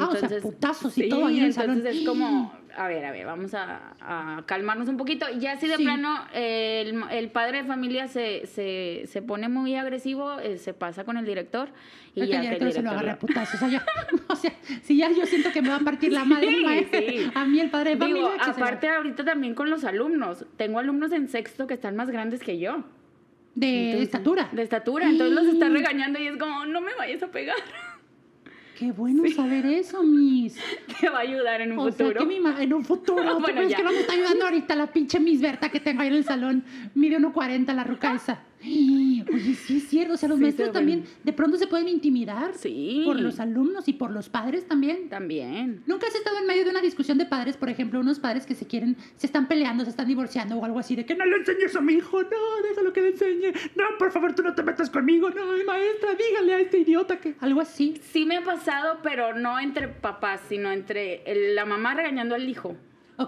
Ah, 0.00 0.08
o 0.12 0.16
sea, 0.16 0.28
putazos 0.40 0.96
y 0.98 1.08
todo 1.08 1.26
ahí 1.26 1.38
en 1.38 1.44
el 1.44 1.50
entonces 1.50 1.82
salón. 1.82 1.86
es 1.86 2.06
como, 2.06 2.52
a 2.76 2.88
ver, 2.88 3.04
a 3.04 3.10
ver, 3.12 3.24
vamos 3.26 3.54
a, 3.54 3.94
a 4.00 4.42
calmarnos 4.46 4.88
un 4.88 4.96
poquito. 4.96 5.26
Ya 5.38 5.56
si 5.56 5.66
de 5.68 5.76
Sí. 5.76 5.84
plano 5.84 6.24
eh, 6.34 6.84
el, 6.86 7.02
el 7.10 7.30
padre 7.30 7.62
de 7.62 7.64
familia 7.68 8.08
se, 8.08 8.46
se, 8.46 9.04
se 9.06 9.22
pone 9.22 9.48
muy 9.48 9.74
agresivo, 9.76 10.38
eh, 10.40 10.58
se 10.58 10.74
pasa 10.74 11.04
con 11.04 11.16
el 11.16 11.24
director 11.24 11.68
y 12.14 12.20
El 12.22 12.28
ya 12.28 12.40
que 12.40 12.46
el 12.48 12.54
director 12.54 12.72
se 12.72 12.82
lo 12.82 12.90
agarra 12.90 13.10
a 13.12 13.14
lo- 13.14 13.18
putazos. 13.20 13.62
O 13.62 13.68
sea, 13.68 13.84
o 14.28 14.36
sea, 14.36 14.52
si 14.82 14.96
ya 14.98 15.10
yo 15.10 15.24
siento 15.26 15.50
que 15.52 15.62
me 15.62 15.68
va 15.70 15.76
a 15.76 15.80
partir 15.80 16.12
la 16.12 16.24
madre 16.24 16.48
Sí, 16.92 16.98
sí. 17.24 17.30
a 17.34 17.44
mí 17.44 17.60
el 17.60 17.70
padre 17.70 17.90
de 17.90 17.96
familia. 17.96 18.22
Digo, 18.32 18.42
aparte 18.44 18.88
ahorita 18.88 19.24
también 19.24 19.54
con 19.54 19.70
los 19.70 19.84
alumnos. 19.84 20.44
Tengo 20.56 20.78
alumnos 20.78 21.12
en 21.12 21.28
sexto 21.28 21.66
que 21.66 21.74
están 21.74 21.96
más 21.96 22.10
grandes 22.10 22.40
que 22.42 22.58
yo. 22.58 22.84
de 23.54 23.84
Entonces, 23.92 24.02
estatura. 24.08 24.48
De 24.52 24.62
estatura. 24.62 25.08
Entonces 25.08 25.34
los 25.34 25.46
está 25.46 25.68
regañando 25.70 26.18
y 26.18 26.26
es 26.26 26.36
como, 26.36 26.66
no 26.66 26.80
me 26.82 26.94
vayas 26.94 27.22
a 27.22 27.28
pegar. 27.28 27.56
Qué 28.78 28.92
bueno 28.92 29.22
saber 29.34 29.64
eso, 29.66 30.02
mis. 30.02 30.54
Te 31.00 31.08
va 31.08 31.18
a 31.18 31.20
ayudar 31.22 31.60
en 31.62 31.72
un 31.72 31.78
O 31.78 31.90
sea, 31.90 32.06
futuro. 32.06 32.20
que 32.20 32.26
mi 32.26 32.62
en 32.62 32.74
un 32.74 32.84
futuro. 32.84 33.22
¿tú 33.36 33.40
Bueno, 33.40 33.62
ya. 33.62 33.76
que 33.76 33.82
no 33.82 33.90
me 33.92 34.00
está 34.00 34.12
ayudando 34.12 34.44
ahorita 34.44 34.76
la 34.76 34.86
pinche 34.88 35.18
Miss 35.18 35.40
Berta 35.40 35.70
que 35.70 35.80
tengo 35.80 36.02
ahí 36.02 36.08
en 36.08 36.14
el 36.14 36.24
salón? 36.24 36.64
Mide 36.94 37.18
1.40 37.18 37.74
la 37.74 37.84
ruca 37.84 38.14
esa. 38.14 38.40
Oye, 39.32 39.54
sí 39.54 39.78
es 39.78 39.88
cierto. 39.88 40.14
O 40.14 40.16
sea, 40.16 40.28
los 40.28 40.38
Sí, 40.38 40.42
maestros 40.44 40.72
también 40.72 41.00
ven. 41.02 41.10
de 41.24 41.32
pronto 41.32 41.56
se 41.56 41.66
pueden 41.66 41.88
intimidar. 41.88 42.54
Sí. 42.54 43.02
Por 43.04 43.20
los 43.20 43.40
alumnos 43.40 43.88
y 43.88 43.92
por 43.92 44.10
los 44.10 44.28
padres 44.28 44.66
también. 44.66 45.08
También. 45.08 45.82
¿Nunca 45.86 46.06
has 46.06 46.14
estado 46.14 46.38
en 46.38 46.46
medio 46.46 46.64
de 46.64 46.70
una 46.70 46.80
discusión 46.80 47.18
de 47.18 47.26
padres, 47.26 47.56
por 47.56 47.68
ejemplo, 47.68 48.00
unos 48.00 48.18
padres 48.18 48.46
que 48.46 48.54
se 48.54 48.66
quieren, 48.66 48.96
se 49.16 49.26
están 49.26 49.48
peleando, 49.48 49.84
se 49.84 49.90
están 49.90 50.06
divorciando 50.08 50.56
o 50.56 50.64
algo 50.64 50.78
así, 50.78 50.96
de 50.96 51.04
que 51.06 51.14
no 51.14 51.24
le 51.24 51.36
enseñes 51.36 51.74
a 51.76 51.80
mi 51.80 51.94
hijo, 51.94 52.22
no, 52.22 52.68
déjalo 52.68 52.92
que 52.92 53.00
le 53.02 53.08
enseñe, 53.10 53.52
no, 53.74 53.84
por 53.98 54.10
favor, 54.12 54.34
tú 54.34 54.42
no 54.42 54.54
te 54.54 54.62
metas 54.62 54.90
conmigo, 54.90 55.30
no, 55.30 55.44
maestra, 55.66 56.10
dígale 56.14 56.54
a 56.54 56.60
este 56.60 56.78
idiota 56.78 57.18
que 57.18 57.34
algo 57.40 57.60
así. 57.60 57.94
Sí 58.12 58.24
me 58.26 58.36
ha 58.36 58.42
pasado, 58.44 58.98
pero 59.02 59.34
no 59.34 59.58
entre 59.58 59.88
papás, 59.88 60.40
sino 60.48 60.70
entre 60.72 61.22
el- 61.30 61.54
la 61.54 61.64
mamá 61.64 61.94
regañando 61.94 62.34
al 62.34 62.48
hijo. 62.48 62.76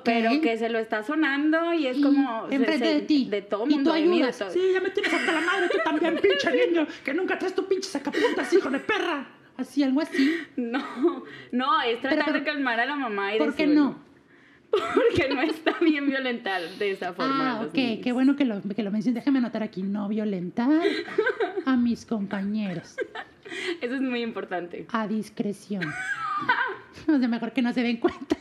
Pero 0.05 0.41
que 0.43 0.59
se 0.59 0.69
lo 0.69 0.79
está 0.79 1.03
sonando 1.03 1.73
y 1.73 1.87
es 1.87 1.99
como... 1.99 2.47
enfrente 2.51 2.79
se- 2.87 2.95
de 2.95 3.01
ti. 3.03 3.27
De 3.31 3.43
todo 3.43 3.65
y 3.67 3.71
tú 3.71 3.75
mundo, 3.77 3.95
mí, 3.95 4.01
de 4.21 4.25
ayudas. 4.29 4.45
Sí, 4.53 4.61
ya 4.75 4.81
me 4.81 4.91
tienes 4.91 5.13
hasta 5.15 5.33
la 5.33 5.41
madre, 5.41 5.69
tú 5.71 5.79
también, 5.85 6.19
pinche 6.23 6.67
niño, 6.67 6.87
que 7.05 7.15
nunca 7.15 7.39
traes 7.39 7.55
tu 7.55 7.67
pinche 7.67 7.89
sacapuntas, 7.89 8.53
hijo 8.53 8.69
de 8.71 8.81
perra. 8.81 9.27
Así, 9.57 9.83
algo 9.83 10.01
así. 10.01 10.37
No, 10.57 11.25
no, 11.53 11.83
es 11.83 12.01
tratar 12.01 12.27
pero- 12.27 12.39
de 12.39 12.45
calmar 12.45 12.79
a 12.81 12.87
la 12.87 12.97
mamá 12.97 13.35
y 13.35 13.39
¿Por 13.39 13.55
qué 13.55 13.67
decirle- 13.67 13.75
no? 13.77 14.09
Porque 14.71 15.33
no 15.35 15.41
está 15.41 15.75
bien 15.81 16.07
violentar 16.07 16.61
de 16.79 16.91
esa 16.91 17.15
forma. 17.15 17.53
Ah, 17.59 17.63
ok, 17.67 17.73
niños. 17.75 18.01
qué 18.05 18.13
bueno 18.13 18.37
que 18.37 18.45
lo, 18.45 18.61
que 18.61 18.83
lo 18.83 18.91
menciones. 18.91 19.15
Déjame 19.23 19.39
anotar 19.39 19.63
aquí, 19.63 19.83
no 19.83 20.07
violentar 20.09 20.83
a 21.65 21.77
mis 21.77 22.05
compañeros. 22.05 22.95
Eso 23.81 23.95
es 23.95 24.03
muy 24.03 24.21
importante. 24.23 24.87
a 24.93 25.09
discreción. 25.09 25.83
O 27.09 27.19
sea, 27.19 27.29
mejor 27.29 27.53
que 27.53 27.63
no 27.63 27.73
se 27.73 27.83
den 27.83 27.97
cuenta. 27.97 28.37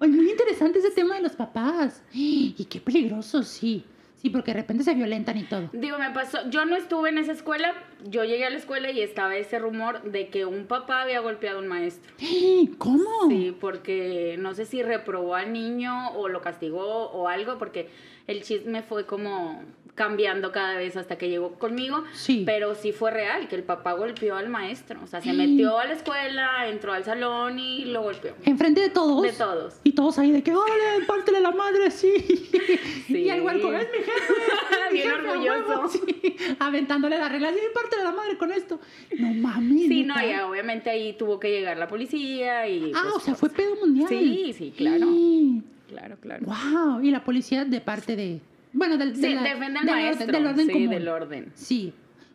Oye, 0.00 0.12
muy 0.12 0.30
interesante 0.30 0.78
ese 0.78 0.90
tema 0.90 1.16
de 1.16 1.22
los 1.22 1.32
papás. 1.32 2.02
Y 2.12 2.66
qué 2.70 2.80
peligroso, 2.80 3.42
sí. 3.42 3.84
Sí, 4.16 4.28
porque 4.28 4.52
de 4.52 4.60
repente 4.60 4.84
se 4.84 4.92
violentan 4.92 5.38
y 5.38 5.44
todo. 5.44 5.70
Digo, 5.72 5.98
me 5.98 6.10
pasó, 6.10 6.38
yo 6.50 6.66
no 6.66 6.76
estuve 6.76 7.08
en 7.08 7.16
esa 7.16 7.32
escuela, 7.32 7.72
yo 8.04 8.22
llegué 8.24 8.44
a 8.44 8.50
la 8.50 8.58
escuela 8.58 8.90
y 8.90 9.00
estaba 9.00 9.34
ese 9.36 9.58
rumor 9.58 10.02
de 10.02 10.28
que 10.28 10.44
un 10.44 10.66
papá 10.66 11.02
había 11.02 11.20
golpeado 11.20 11.58
a 11.58 11.62
un 11.62 11.68
maestro. 11.68 12.12
¿Cómo? 12.76 13.08
Sí, 13.30 13.56
porque 13.58 14.36
no 14.38 14.52
sé 14.54 14.66
si 14.66 14.82
reprobó 14.82 15.36
al 15.36 15.54
niño 15.54 16.10
o 16.10 16.28
lo 16.28 16.42
castigó 16.42 17.10
o 17.10 17.28
algo, 17.28 17.56
porque 17.56 17.88
el 18.26 18.42
chisme 18.42 18.82
fue 18.82 19.06
como 19.06 19.62
cambiando 20.04 20.50
cada 20.50 20.76
vez 20.78 20.96
hasta 20.96 21.18
que 21.18 21.28
llegó 21.28 21.50
conmigo. 21.58 22.04
Sí. 22.14 22.44
Pero 22.46 22.74
sí 22.74 22.90
fue 22.90 23.10
real, 23.10 23.48
que 23.48 23.54
el 23.56 23.62
papá 23.64 23.92
golpeó 23.92 24.34
al 24.36 24.48
maestro. 24.48 24.98
O 25.04 25.06
sea, 25.06 25.20
se 25.20 25.30
Sí. 25.30 25.36
metió 25.36 25.78
a 25.78 25.84
la 25.84 25.92
escuela, 25.92 26.68
entró 26.68 26.94
al 26.94 27.04
salón 27.04 27.58
y 27.58 27.84
lo 27.84 28.00
golpeó. 28.00 28.32
Enfrente 28.46 28.80
de 28.80 28.88
todos. 28.88 29.20
De 29.22 29.32
todos. 29.32 29.74
Y 29.84 29.92
todos 29.92 30.18
ahí 30.18 30.30
de 30.32 30.42
que, 30.42 30.54
¡órale, 30.54 31.04
pártele 31.06 31.40
la 31.42 31.50
madre! 31.50 31.90
Sí. 31.90 32.14
Sí. 33.06 33.18
Y 33.18 33.28
el 33.28 33.42
huerco, 33.42 33.70
es 33.74 33.88
mi 33.90 33.98
jefe. 33.98 34.10
es 34.86 34.92
mi 34.92 34.98
Bien 35.02 35.10
jefe, 35.10 35.28
a 35.28 35.32
orgulloso. 35.32 35.68
huevo", 35.68 35.88
sí. 35.88 36.36
Aventándole 36.58 37.18
las 37.18 37.30
reglas. 37.30 37.52
Sí, 37.54 37.60
pártele 37.74 38.02
la 38.04 38.12
madre 38.12 38.38
con 38.38 38.52
esto. 38.52 38.80
No 39.18 39.34
mames. 39.34 39.86
Sí, 39.86 40.04
no, 40.04 40.14
y 40.14 40.32
obviamente 40.40 40.88
ahí 40.88 41.12
tuvo 41.12 41.38
que 41.38 41.50
llegar 41.50 41.76
la 41.76 41.88
policía 41.88 42.66
y... 42.68 42.90
Ah, 42.94 43.00
pues, 43.02 43.14
o 43.16 43.20
sea, 43.20 43.34
fue 43.34 43.50
pedo 43.50 43.76
mundial. 43.76 44.08
Sí, 44.08 44.54
sí, 44.56 44.72
claro. 44.74 45.06
Sí. 45.08 45.62
Claro, 45.88 46.16
claro. 46.20 46.46
Wow, 46.46 47.00
y 47.02 47.10
la 47.10 47.22
policía 47.24 47.64
de 47.64 47.80
parte 47.80 48.14
de. 48.16 48.40
Bueno, 48.72 48.96
del, 48.96 49.14
de 49.20 49.28
Sí, 49.28 49.34
la- 49.34 49.42
defiende 49.42 49.78
al 49.80 49.86
del 49.86 49.94
orden- 49.94 50.26
del 50.32 50.46
orden 50.46 50.66
sí, 50.66 50.72
común. 50.72 50.90
del 50.90 51.08
orden. 51.08 51.52
Sí. 51.54 51.92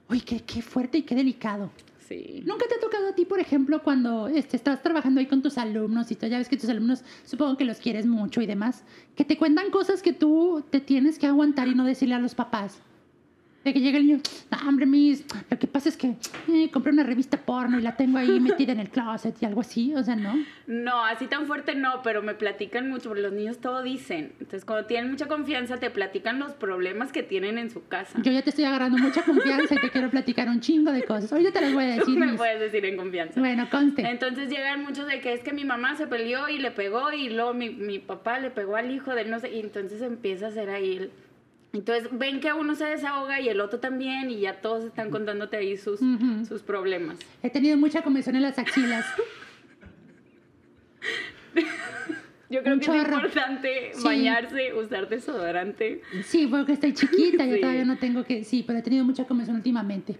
Uy, 0.10 0.22
qué, 0.22 0.40
qué 0.42 0.62
fuerte 0.62 1.00
y 1.00 1.02
qué 1.04 1.16
delicado. 1.16 1.72
Sí. 2.08 2.44
¿Nunca 2.46 2.68
te 2.68 2.76
ha 2.76 2.80
tocado 2.80 3.08
a 3.10 3.16
ti, 3.16 3.26
por 3.26 3.40
ejemplo, 3.40 3.82
cuando 3.82 4.28
este, 4.28 4.58
estás 4.58 4.84
trabajando 4.84 5.20
ahí 5.20 5.26
con 5.26 5.42
tus 5.42 5.58
alumnos 5.58 6.12
y 6.12 6.16
tú 6.16 6.28
ya 6.28 6.38
ves 6.38 6.48
que 6.48 6.56
tus 6.58 6.70
alumnos 6.70 7.04
supongo 7.24 7.58
que 7.58 7.66
los 7.66 7.80
quieres 7.80 8.06
mucho 8.06 8.42
y 8.42 8.46
demás, 8.46 8.84
que 9.16 9.26
te 9.26 9.38
cuentan 9.38 9.72
cosas 9.72 10.04
que 10.04 10.14
tú 10.14 10.64
te 10.70 10.80
tienes 10.82 11.18
que 11.18 11.26
aguantar 11.26 11.68
y 11.68 11.74
no 11.74 11.84
decirle 11.84 12.14
a 12.14 12.20
los 12.20 12.36
papás? 12.36 12.80
De 13.66 13.74
que 13.74 13.80
llega 13.82 13.98
el 13.98 14.06
niño, 14.06 14.20
hombre, 14.68 14.86
mis, 14.86 15.26
lo 15.50 15.58
que 15.58 15.66
pasa 15.66 15.90
es 15.90 15.98
que 15.98 16.16
eh, 16.48 16.70
compré 16.72 16.92
una 16.92 17.02
revista 17.02 17.38
porno 17.38 17.80
y 17.80 17.82
la 17.82 17.96
tengo 17.98 18.20
ahí 18.20 18.40
metida 18.40 18.72
en 18.74 18.80
el 18.80 18.90
closet 18.90 19.36
y 19.42 19.46
algo 19.46 19.62
así, 19.62 19.96
o 19.96 20.04
sea, 20.04 20.16
¿no? 20.16 20.36
No, 20.68 21.04
así 21.04 21.26
tan 21.26 21.48
fuerte 21.48 21.74
no, 21.74 22.02
pero 22.04 22.22
me 22.22 22.36
platican 22.36 22.88
mucho, 22.90 23.10
porque 23.10 23.24
los 23.24 23.34
niños 23.34 23.58
todo 23.58 23.82
dicen. 23.82 24.34
Entonces, 24.40 24.66
cuando 24.66 24.86
tienen 24.86 25.10
mucha 25.10 25.28
confianza, 25.28 25.78
te 25.78 25.90
platican 25.90 26.38
los 26.38 26.54
problemas 26.54 27.12
que 27.12 27.24
tienen 27.24 27.58
en 27.58 27.72
su 27.72 27.88
casa. 27.88 28.22
Yo 28.22 28.32
ya 28.32 28.44
te 28.44 28.52
estoy 28.52 28.66
agarrando 28.66 29.00
mucha 29.00 29.24
confianza 29.24 29.74
y 29.74 29.80
te 29.80 29.90
quiero 29.90 30.12
platicar 30.12 30.48
un 30.48 30.60
chingo 30.60 30.92
de 30.92 31.04
cosas. 31.04 31.32
Ahorita 31.32 31.52
te 31.52 31.62
las 31.62 31.74
voy 31.74 31.86
a 31.86 31.88
decir. 31.98 32.20
me 32.20 32.28
mis. 32.28 32.36
puedes 32.38 32.60
decir 32.60 32.86
en 32.86 32.98
confianza. 32.98 33.40
Bueno, 33.40 33.68
conste. 33.72 34.08
Entonces 34.08 34.48
llegan 34.50 34.84
muchos 34.84 35.08
de 35.08 35.22
que 35.22 35.34
es 35.34 35.42
que 35.42 35.54
mi 35.54 35.66
mamá 35.66 35.96
se 35.96 36.06
peleó 36.06 36.50
y 36.50 36.60
le 36.60 36.70
pegó 36.70 37.12
y 37.12 37.30
luego 37.30 37.56
mi, 37.56 37.72
mi 37.72 37.98
papá 37.98 38.38
le 38.38 38.52
pegó 38.52 38.76
al 38.76 38.92
hijo 38.92 39.16
de 39.16 39.26
no 39.26 39.40
sé, 39.40 39.56
y 39.56 39.60
entonces 39.60 40.04
empieza 40.04 40.46
a 40.46 40.50
hacer 40.50 40.70
ahí 40.70 40.98
el... 40.98 41.12
Entonces 41.80 42.08
ven 42.12 42.40
que 42.40 42.54
uno 42.54 42.74
se 42.76 42.86
desahoga 42.86 43.42
y 43.42 43.50
el 43.50 43.60
otro 43.60 43.80
también 43.80 44.30
y 44.30 44.40
ya 44.40 44.62
todos 44.62 44.86
están 44.86 45.10
contándote 45.12 45.58
ahí 45.58 45.78
sus, 45.78 46.00
sus 46.48 46.62
problemas. 46.62 47.18
He 47.44 47.50
tenido 47.50 47.78
mucha 47.78 48.02
comezón 48.02 48.36
en 48.36 48.44
las 48.44 48.58
axilas. 48.58 49.06
Yo 52.50 52.62
creo 52.62 52.74
Un 52.76 52.80
que 52.80 52.86
chorro. 52.86 53.00
es 53.02 53.08
importante 53.10 53.92
Sí. 53.94 54.04
bañarse, 54.04 54.74
usar 54.74 55.10
desodorante. 55.10 56.02
Sí, 56.24 56.48
porque 56.48 56.74
estoy 56.74 56.94
chiquita, 56.94 57.46
yo 57.46 57.54
Sí. 57.56 57.62
todavía 57.62 57.86
no 57.86 57.98
tengo 57.98 58.24
que... 58.24 58.44
Sí, 58.44 58.64
pero 58.66 58.80
he 58.80 58.82
tenido 58.82 59.04
mucha 59.04 59.26
comezón 59.26 59.56
últimamente. 59.56 60.16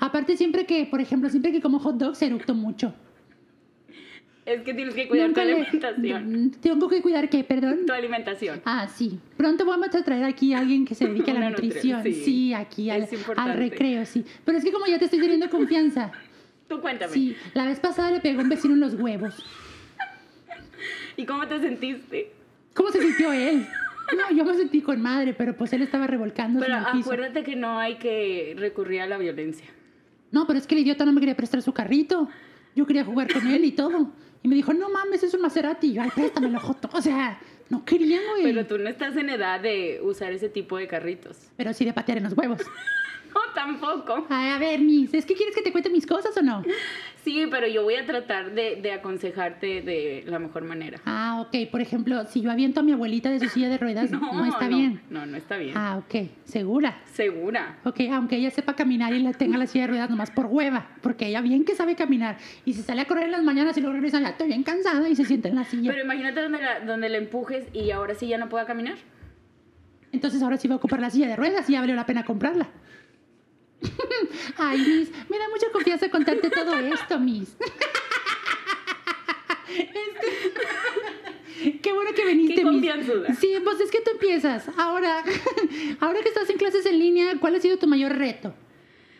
Aparte, 0.00 0.36
siempre 0.36 0.64
que, 0.64 0.86
por 0.86 1.00
ejemplo, 1.00 1.28
siempre 1.28 1.50
que 1.52 1.60
como 1.60 1.78
hot 1.80 1.96
dogs, 1.96 2.22
eructo 2.22 2.54
mucho. 2.54 2.94
Es 4.46 4.60
que 4.62 4.74
tienes 4.74 4.94
que 4.94 5.08
cuidar 5.08 5.26
tu 5.26 5.40
Nunca 5.40 5.44
le- 5.44 5.52
alimentación. 5.54 6.50
Tengo 6.60 6.88
que 6.88 7.00
cuidar 7.00 7.30
qué, 7.30 7.44
perdón. 7.44 7.86
Tu 7.86 7.92
alimentación. 7.92 8.60
Ah, 8.66 8.86
sí. 8.88 9.18
Pronto 9.38 9.64
vamos 9.64 9.94
a 9.94 10.02
traer 10.04 10.24
aquí 10.24 10.52
a 10.52 10.58
alguien 10.58 10.84
que 10.84 10.94
se 10.94 11.06
dedique 11.06 11.30
a 11.30 11.34
la 11.34 11.50
nutrición. 11.50 12.02
nutri- 12.02 12.12
sí. 12.14 12.24
sí. 12.24 12.54
aquí 12.54 12.90
al, 12.90 13.08
al 13.36 13.56
recreo, 13.56 14.04
sí. 14.04 14.24
Pero 14.44 14.58
es 14.58 14.64
que 14.64 14.70
como 14.72 14.86
ya 14.86 14.98
te 14.98 15.06
estoy 15.06 15.20
teniendo 15.20 15.48
confianza. 15.48 16.12
Tú 16.68 16.80
cuéntame. 16.80 17.12
Sí, 17.12 17.36
la 17.54 17.64
vez 17.66 17.78
pasada 17.80 18.10
le 18.10 18.20
pegó 18.20 18.40
un 18.42 18.48
vecino 18.48 18.74
en 18.74 18.80
los 18.80 18.94
huevos. 18.94 19.34
¿Y 21.16 21.24
cómo 21.26 21.46
te 21.46 21.60
sentiste? 21.60 22.32
¿Cómo 22.74 22.90
se 22.90 23.00
sintió 23.00 23.32
él? 23.32 23.66
No, 24.16 24.36
yo 24.36 24.44
me 24.44 24.54
sentí 24.54 24.82
con 24.82 25.00
madre, 25.00 25.32
pero 25.32 25.56
pues 25.56 25.72
él 25.72 25.82
estaba 25.82 26.06
revolcándose 26.06 26.66
Pero 26.66 26.78
en 26.78 26.84
el 26.84 26.92
piso. 26.92 27.10
acuérdate 27.12 27.42
que 27.44 27.56
no 27.56 27.78
hay 27.78 27.96
que 27.96 28.54
recurrir 28.58 29.00
a 29.00 29.06
la 29.06 29.16
violencia. 29.16 29.66
No, 30.32 30.46
pero 30.46 30.58
es 30.58 30.66
que 30.66 30.74
el 30.74 30.82
idiota 30.82 31.04
no 31.04 31.12
me 31.12 31.20
quería 31.20 31.36
prestar 31.36 31.62
su 31.62 31.72
carrito. 31.72 32.28
Yo 32.74 32.86
quería 32.86 33.04
jugar 33.04 33.32
con 33.32 33.46
él 33.46 33.64
y 33.64 33.72
todo. 33.72 34.10
Y 34.44 34.48
me 34.48 34.56
dijo, 34.56 34.74
no 34.74 34.90
mames, 34.90 35.22
es 35.22 35.32
un 35.32 35.40
Maserati. 35.40 35.86
Y 35.86 35.92
yo, 35.94 36.02
Ay, 36.02 36.10
préstamelo, 36.14 36.60
Joto. 36.60 36.90
O 36.92 37.00
sea, 37.00 37.40
no 37.70 37.82
querían, 37.82 38.20
güey. 38.32 38.42
Pero 38.42 38.66
tú 38.66 38.76
no 38.76 38.90
estás 38.90 39.16
en 39.16 39.30
edad 39.30 39.58
de 39.58 40.00
usar 40.02 40.32
ese 40.32 40.50
tipo 40.50 40.76
de 40.76 40.86
carritos. 40.86 41.38
Pero 41.56 41.72
sí 41.72 41.86
de 41.86 41.94
patear 41.94 42.18
en 42.18 42.24
los 42.24 42.34
huevos. 42.36 42.60
No, 43.34 43.40
tampoco. 43.54 44.26
Ay, 44.28 44.50
a 44.50 44.58
ver, 44.58 44.80
Miss, 44.80 45.12
¿es 45.14 45.26
que 45.26 45.34
quieres 45.34 45.54
que 45.54 45.62
te 45.62 45.72
cuente 45.72 45.90
mis 45.90 46.06
cosas 46.06 46.36
o 46.36 46.42
no? 46.42 46.62
Sí, 47.24 47.46
pero 47.50 47.66
yo 47.66 47.82
voy 47.82 47.94
a 47.94 48.04
tratar 48.04 48.52
de, 48.52 48.76
de 48.76 48.92
aconsejarte 48.92 49.80
de 49.80 50.24
la 50.26 50.38
mejor 50.38 50.64
manera. 50.64 51.00
Ah, 51.06 51.40
ok. 51.40 51.70
Por 51.70 51.80
ejemplo, 51.80 52.26
si 52.26 52.42
yo 52.42 52.50
aviento 52.50 52.80
a 52.80 52.82
mi 52.82 52.92
abuelita 52.92 53.30
de 53.30 53.40
su 53.40 53.48
silla 53.48 53.70
de 53.70 53.78
ruedas, 53.78 54.10
no, 54.10 54.44
está 54.44 54.68
bien. 54.68 55.00
No, 55.08 55.24
no 55.24 55.36
está 55.36 55.56
bien. 55.56 55.72
Ah, 55.74 55.96
ok. 55.96 56.28
¿Segura? 56.44 57.00
Segura. 57.12 57.78
Ok, 57.84 58.00
aunque 58.12 58.36
ella 58.36 58.50
sepa 58.50 58.76
caminar 58.76 59.14
y 59.14 59.20
la 59.20 59.32
tenga 59.32 59.56
la 59.56 59.66
silla 59.66 59.84
de 59.84 59.88
ruedas 59.92 60.10
nomás 60.10 60.30
por 60.30 60.46
hueva, 60.46 60.88
porque 61.00 61.26
ella 61.28 61.40
bien 61.40 61.64
que 61.64 61.74
sabe 61.74 61.96
caminar 61.96 62.36
y 62.66 62.74
se 62.74 62.82
sale 62.82 63.00
a 63.00 63.06
correr 63.06 63.24
en 63.24 63.32
las 63.32 63.42
mañanas 63.42 63.76
y 63.78 63.80
luego 63.80 63.94
regresa, 63.94 64.20
ya 64.20 64.28
estoy 64.28 64.48
bien 64.48 64.62
cansada 64.62 65.08
y 65.08 65.16
se 65.16 65.24
sienta 65.24 65.48
en 65.48 65.54
la 65.54 65.64
silla. 65.64 65.90
Pero 65.92 66.04
imagínate 66.04 66.42
donde 66.42 66.58
la, 66.60 66.80
donde 66.80 67.08
la 67.08 67.16
empujes 67.16 67.66
y 67.72 67.90
ahora 67.90 68.14
sí 68.14 68.28
ya 68.28 68.36
no 68.36 68.50
pueda 68.50 68.66
caminar. 68.66 68.96
Entonces 70.12 70.42
ahora 70.42 70.58
sí 70.58 70.68
va 70.68 70.74
a 70.74 70.76
ocupar 70.76 71.00
la 71.00 71.10
silla 71.10 71.26
de 71.26 71.36
ruedas 71.36 71.68
y 71.70 71.72
ya 71.72 71.80
valió 71.80 71.96
la 71.96 72.06
pena 72.06 72.24
comprarla. 72.24 72.68
Ay, 74.56 74.78
Miss, 74.78 75.10
me 75.28 75.38
da 75.38 75.48
mucha 75.48 75.70
confianza 75.72 76.10
contarte 76.10 76.50
todo 76.50 76.76
esto, 76.76 77.18
Miss. 77.18 77.56
Este- 79.68 79.94
Qué 81.82 81.92
bueno 81.92 82.10
que 82.14 82.26
viniste, 82.26 82.62
Qué 82.62 82.64
Miss. 82.64 83.38
Sí, 83.38 83.54
pues 83.62 83.80
es 83.80 83.90
que 83.90 84.00
tú 84.00 84.10
empiezas. 84.12 84.68
Ahora, 84.76 85.22
ahora 86.00 86.20
que 86.20 86.28
estás 86.28 86.50
en 86.50 86.56
clases 86.58 86.84
en 86.86 86.98
línea, 86.98 87.34
¿cuál 87.40 87.54
ha 87.54 87.60
sido 87.60 87.78
tu 87.78 87.86
mayor 87.86 88.16
reto? 88.16 88.54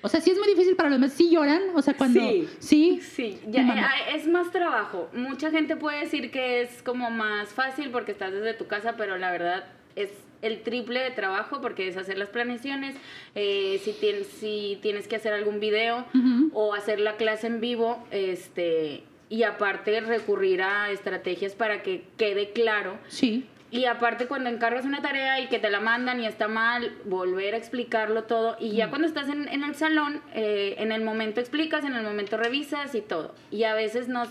O 0.03 0.09
sea, 0.09 0.21
sí 0.21 0.31
es 0.31 0.39
muy 0.39 0.49
difícil 0.49 0.77
para 0.77 0.91
los 0.91 1.01
demás. 1.01 1.15
¿Sí 1.15 1.31
lloran? 1.31 1.63
O 1.75 1.81
sea, 1.81 1.95
cuando... 1.95 2.21
Sí. 2.21 2.47
¿Sí? 2.59 3.01
Sí, 3.01 3.41
ya, 3.49 3.63
eh, 3.63 4.17
es 4.17 4.27
más 4.27 4.51
trabajo. 4.51 5.09
Mucha 5.15 5.51
gente 5.51 5.77
puede 5.77 6.01
decir 6.01 6.31
que 6.31 6.61
es 6.61 6.83
como 6.83 7.11
más 7.11 7.49
fácil 7.49 7.91
porque 7.91 8.13
estás 8.13 8.31
desde 8.33 8.53
tu 8.53 8.67
casa, 8.67 8.97
pero 8.99 9.17
la 9.17 9.33
verdad 9.33 9.65
es 9.97 10.11
el 10.43 10.61
triple 10.63 11.01
de 11.01 11.11
trabajo 11.11 11.61
porque 11.63 11.89
es 11.89 11.97
hacer 11.97 12.19
las 12.19 12.29
planeaciones, 12.29 12.97
eh, 13.35 13.81
si, 13.83 13.93
tienes, 13.93 14.27
si 14.27 14.79
tienes 14.83 15.09
que 15.09 15.17
hacer 15.17 15.33
algún 15.33 15.59
video 15.61 16.05
o 16.53 16.75
hacer 16.75 17.01
la 17.01 17.17
clase 17.17 17.47
en 17.47 17.61
vivo, 17.61 18.05
este, 18.11 19.03
y 19.31 19.43
aparte 19.45 20.01
recurrir 20.03 20.63
a 20.63 20.91
estrategias 20.91 21.55
para 21.55 21.83
que 21.83 22.05
quede 22.19 22.51
claro 22.51 22.99
Sí. 23.09 23.47
y 23.71 23.87
aparte 23.87 24.27
cuando 24.27 24.51
encargas 24.51 24.85
una 24.85 25.01
tarea 25.01 25.41
y 25.41 25.49
que 25.49 25.59
te 25.59 25.71
la 25.71 25.81
mandan 25.81 26.21
y 26.21 26.27
está 26.27 26.47
mal, 26.47 26.93
volver 27.07 27.55
a 27.55 27.57
explicarlo 27.57 28.25
todo. 28.25 28.57
Y 28.61 28.73
ya 28.77 28.91
cuando 28.91 29.09
estás 29.09 29.29
en, 29.31 29.49
en 29.49 29.65
el 29.65 29.75
salón, 29.75 30.21
eh, 30.35 30.75
en 30.79 30.93
el 30.93 31.03
momento 31.03 31.41
explicas, 31.41 31.85
en 31.85 31.95
el 31.95 32.03
momento 32.05 32.37
revisas 32.37 32.95
y 32.95 33.01
todo. 33.01 33.35
Y 33.51 33.65
a 33.65 33.75
veces 33.75 34.09
no, 34.09 34.25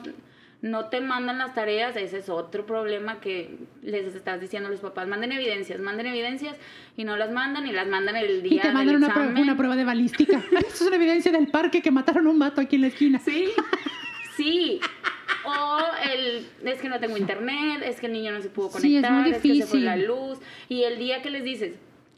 no 0.63 0.85
te 0.85 1.01
mandan 1.01 1.37
las 1.39 1.53
tareas, 1.53 1.95
ese 1.97 2.19
es 2.19 2.29
otro 2.29 2.65
problema 2.65 3.19
que 3.19 3.57
les 3.81 4.15
estás 4.15 4.39
diciendo 4.39 4.69
a 4.69 4.71
los 4.71 4.79
papás. 4.79 5.07
Manden 5.09 5.33
evidencias, 5.33 5.79
manden 5.81 6.07
evidencias 6.07 6.55
y 6.95 7.03
no 7.03 7.17
las 7.17 7.31
mandan 7.31 7.67
y 7.67 7.73
las 7.73 7.85
mandan 7.85 8.15
el 8.15 8.41
día 8.41 8.55
Y 8.55 8.59
te 8.59 8.67
mandan 8.71 8.87
del 8.87 8.95
una, 8.95 9.13
prueba- 9.13 9.41
una 9.41 9.57
prueba 9.57 9.75
de 9.75 9.83
balística. 9.83 10.37
Eso 10.59 10.67
es 10.69 10.81
una 10.83 10.95
evidencia 10.95 11.33
del 11.33 11.47
parque 11.49 11.81
que 11.81 11.91
mataron 11.91 12.27
a 12.27 12.29
un 12.29 12.39
vato 12.39 12.61
aquí 12.61 12.77
en 12.77 12.81
la 12.83 12.87
esquina. 12.87 13.19
Sí, 13.19 13.49
sí. 14.37 14.79
O 15.45 15.79
el, 16.09 16.47
es 16.63 16.79
que 16.81 16.87
no 16.87 16.97
tengo 17.01 17.17
internet, 17.17 17.83
es 17.85 17.99
que 17.99 18.05
el 18.05 18.13
niño 18.13 18.31
no 18.31 18.41
se 18.41 18.49
pudo 18.49 18.69
Sí, 18.69 18.95
es 18.95 19.01
conectar, 19.03 19.11
muy 19.11 19.31
es, 19.31 19.35
que 19.35 19.41
se 19.41 19.47
fue 19.47 19.53
difícil. 19.79 19.85
la 19.85 19.97
luz. 19.97 20.39
Y 20.69 20.83
el 20.83 20.97
día 20.97 21.21
que 21.21 21.29
les 21.29 21.43
dices, 21.43 21.75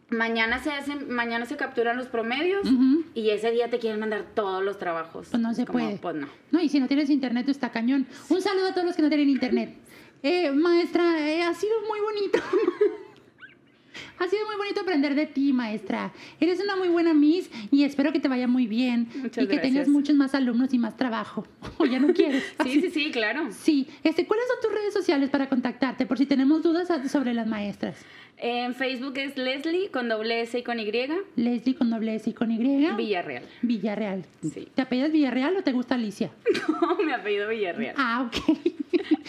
mañana 0.10 0.60
se 0.64 0.72
hacen, 0.72 1.10
mañana 1.10 1.46
se 1.46 1.58
capturan 1.58 1.98
los 1.98 2.08
promedios 2.08 2.68
y 3.14 3.30
ese 3.30 3.52
día 3.52 3.70
te 3.70 3.80
quieren 3.80 4.00
mandar 4.00 4.26
todos 4.34 4.64
los 4.64 4.78
trabajos. 4.78 5.28
Pues 5.30 5.42
no 5.42 5.54
se 5.54 5.66
Como, 5.66 5.80
puede. 5.80 5.98
Pues 5.98 6.16
no. 6.16 6.28
No, 6.52 6.62
y 6.62 6.70
si 6.70 6.80
no 6.80 6.88
tienes 6.88 7.10
internet, 7.10 7.50
está 7.50 7.72
cañón. 7.72 8.08
Un 8.30 8.42
saludo 8.42 8.68
a 8.68 8.74
todos 8.74 8.86
los 8.86 8.96
que 8.96 9.02
no 9.02 9.10
tienen 9.10 9.30
internet. 9.30 9.76
Eh, 10.24 10.50
maestra, 10.52 11.30
eh, 11.30 11.44
ha 11.44 11.54
sido 11.54 11.74
muy 11.88 12.00
bonito. 12.00 12.40
ha 14.20 14.28
sido 14.28 14.46
muy 14.46 14.56
bonito 14.56 14.82
aprender 14.82 15.16
de 15.16 15.26
ti, 15.26 15.54
maestra. 15.54 16.12
Eres 16.40 16.60
una 16.60 16.76
muy 16.76 16.90
buena 16.90 17.14
Miss 17.14 17.50
y 17.72 17.84
espero 17.84 18.12
que 18.12 18.20
te 18.20 18.28
vaya 18.28 18.48
muy 18.48 18.68
bien. 18.68 19.08
Muchas 19.16 19.44
y 19.44 19.48
que 19.48 19.58
tengas 19.58 19.88
muchos 19.88 20.16
más 20.16 20.36
alumnos 20.36 20.74
y 20.74 20.80
más 20.80 20.98
trabajo. 20.98 21.46
O 21.78 21.86
ya 21.86 22.00
no 22.00 22.14
quieres. 22.14 22.44
Sí, 22.64 22.82
sí, 22.82 22.90
sí, 22.90 23.12
claro. 23.12 23.50
Sí, 23.52 23.88
este, 24.04 24.26
¿cuáles 24.26 24.46
son 24.48 24.58
tus 24.62 24.72
redes 24.80 24.94
sociales 24.94 25.30
para 25.30 25.50
contactarte? 25.50 26.06
Por 26.06 26.18
si 26.18 26.26
tenemos 26.26 26.64
dudas 26.64 26.88
sobre 27.12 27.34
las 27.34 27.48
maestras. 27.48 27.98
En 28.38 28.76
Facebook 28.76 29.18
es 29.18 29.38
Leslie 29.38 29.90
con 29.92 30.10
doble 30.10 30.42
S 30.42 30.58
y 30.60 30.64
con 30.64 30.80
Y, 30.80 30.92
Leslie 31.36 31.76
con 31.76 31.90
doble 31.90 32.16
S 32.16 32.30
y 32.30 32.34
con 32.34 32.52
Y. 32.52 32.58
Villarreal. 32.58 33.44
Villarreal. 33.62 34.26
Sí. 34.42 34.68
¿Te 34.76 34.82
apellidas 34.82 35.12
Villarreal 35.12 35.56
o 35.56 35.64
te 35.64 35.72
gusta 35.72 35.96
Alicia? 35.96 36.32
Mi 37.06 37.12
apellido 37.14 37.48
Villarreal. 37.48 37.96
Ah, 37.98 38.28
ok. 38.28 38.58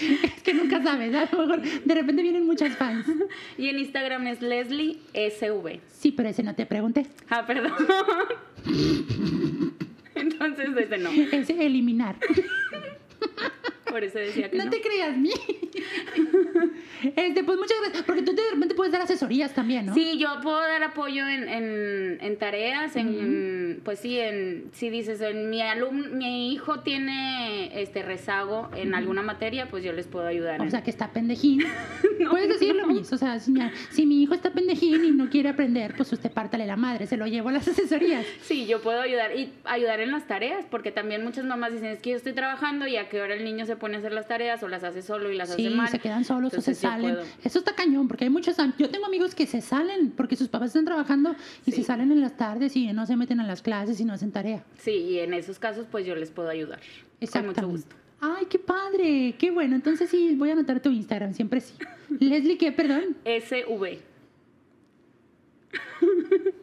es 0.00 0.42
que 0.42 0.54
nunca 0.54 0.82
sabes. 0.82 1.14
A 1.14 1.28
lo 1.30 1.46
mejor 1.46 1.62
de 1.62 1.94
repente 1.94 2.22
vienen 2.22 2.46
muchas 2.46 2.76
fans. 2.76 3.06
Y 3.56 3.68
en 3.68 3.78
Instagram 3.78 4.26
es 4.26 4.42
Leslie 4.42 4.75
SV. 5.12 5.80
Sí, 5.90 6.12
pero 6.12 6.28
ese 6.28 6.42
no 6.42 6.54
te 6.54 6.66
pregunté. 6.66 7.06
Ah, 7.28 7.44
perdón. 7.46 7.72
Entonces 10.14 10.68
ese 10.76 10.98
no. 10.98 11.10
Es 11.10 11.50
eliminar. 11.50 12.16
Por 13.88 14.04
eso 14.04 14.18
decía 14.18 14.50
que 14.50 14.58
no. 14.58 14.64
No 14.64 14.70
te 14.70 14.80
creas, 14.80 15.16
mi. 15.16 15.30
Este, 17.14 17.44
pues 17.44 17.58
muchas 17.58 17.76
gracias. 17.82 18.02
Porque 18.04 18.22
tú 18.22 18.32
de 18.34 18.42
repente 18.52 18.74
puedes 18.74 18.92
dar 18.92 19.02
asesorías 19.02 19.54
también, 19.54 19.86
¿no? 19.86 19.94
Sí, 19.94 20.18
yo 20.18 20.28
puedo 20.42 20.58
dar 20.58 20.82
apoyo 20.82 21.26
en, 21.28 21.48
en, 21.48 22.18
en 22.20 22.38
tareas, 22.38 22.96
en, 22.96 23.80
pues 23.84 24.00
sí, 24.00 24.18
en, 24.18 24.70
si 24.72 24.90
dices, 24.90 25.20
en 25.20 25.50
mi 25.50 25.62
alumno, 25.62 26.08
mi 26.16 26.52
hijo 26.52 26.80
tiene 26.80 27.80
este 27.80 28.02
rezago 28.02 28.70
en 28.74 28.94
alguna 28.94 29.22
materia, 29.22 29.68
pues 29.68 29.84
yo 29.84 29.92
les 29.92 30.06
puedo 30.06 30.26
ayudar. 30.26 30.60
O 30.60 30.70
sea, 30.70 30.82
que 30.82 30.90
está 30.90 31.12
pendejín. 31.12 31.62
Puedes 32.30 32.48
decirlo, 32.48 32.86
mis. 32.86 33.12
O 33.12 33.18
sea, 33.18 33.38
si 33.38 33.52
mi, 33.52 33.60
si 33.90 34.06
mi 34.06 34.22
hijo 34.22 34.34
está 34.34 34.50
pendejín 34.50 35.04
y 35.04 35.10
no 35.10 35.28
quiere 35.28 35.50
aprender, 35.50 35.94
pues 35.96 36.12
usted 36.12 36.30
pártale 36.30 36.66
la 36.66 36.76
madre. 36.76 37.06
Se 37.06 37.16
lo 37.16 37.26
llevo 37.26 37.50
a 37.50 37.52
las 37.52 37.68
asesorías. 37.68 38.26
Sí, 38.40 38.66
yo 38.66 38.80
puedo 38.80 39.00
ayudar 39.00 39.36
y 39.36 39.52
ayudar 39.64 40.00
en 40.00 40.10
las 40.10 40.26
tareas, 40.26 40.64
porque 40.70 40.90
también 40.90 41.22
muchas 41.22 41.44
mamás 41.44 41.72
dicen, 41.72 41.88
es 41.88 42.00
que 42.00 42.10
yo 42.10 42.16
estoy 42.16 42.32
trabajando 42.32 42.86
y 42.86 42.96
a 42.96 43.08
qué 43.08 43.20
hora 43.20 43.34
el 43.34 43.44
niño 43.44 43.66
se 43.66 43.75
pone 43.76 43.96
a 43.96 43.98
hacer 43.98 44.12
las 44.12 44.26
tareas 44.26 44.62
o 44.62 44.68
las 44.68 44.82
hace 44.84 45.02
solo 45.02 45.30
y 45.30 45.36
las 45.36 45.54
Sí, 45.54 45.66
hace 45.66 45.76
mal. 45.76 45.88
se 45.88 45.98
quedan 45.98 46.24
solos 46.24 46.52
o 46.54 46.60
se 46.60 46.74
salen. 46.74 47.16
Eso 47.44 47.58
está 47.58 47.74
cañón, 47.74 48.08
porque 48.08 48.24
hay 48.24 48.30
muchos. 48.30 48.56
Yo 48.78 48.90
tengo 48.90 49.06
amigos 49.06 49.34
que 49.34 49.46
se 49.46 49.60
salen 49.60 50.10
porque 50.10 50.36
sus 50.36 50.48
papás 50.48 50.68
están 50.68 50.84
trabajando 50.84 51.34
y 51.64 51.70
Sí. 51.72 51.78
se 51.78 51.82
salen 51.84 52.12
en 52.12 52.20
las 52.20 52.36
tardes 52.36 52.74
y 52.76 52.92
no 52.92 53.06
se 53.06 53.16
meten 53.16 53.40
a 53.40 53.46
las 53.46 53.62
clases 53.62 54.00
y 54.00 54.04
no 54.04 54.12
hacen 54.14 54.32
tarea. 54.32 54.64
Sí, 54.78 54.92
y 54.92 55.18
en 55.20 55.34
esos 55.34 55.58
casos 55.58 55.86
pues 55.90 56.04
yo 56.06 56.14
les 56.14 56.30
puedo 56.30 56.48
ayudar. 56.48 56.80
Con 57.32 57.46
mucho 57.46 57.68
gusto. 57.68 57.96
Ay, 58.20 58.46
qué 58.48 58.58
padre, 58.58 59.34
qué 59.38 59.50
bueno. 59.50 59.74
Entonces 59.76 60.08
sí, 60.10 60.34
voy 60.36 60.48
a 60.50 60.52
anotar 60.54 60.80
tu 60.80 60.90
Instagram, 60.90 61.34
siempre 61.34 61.60
sí. 61.60 61.74
Leslie, 62.20 62.56
¿qué? 62.58 62.72
Perdón. 62.72 63.16
SV. 63.24 63.98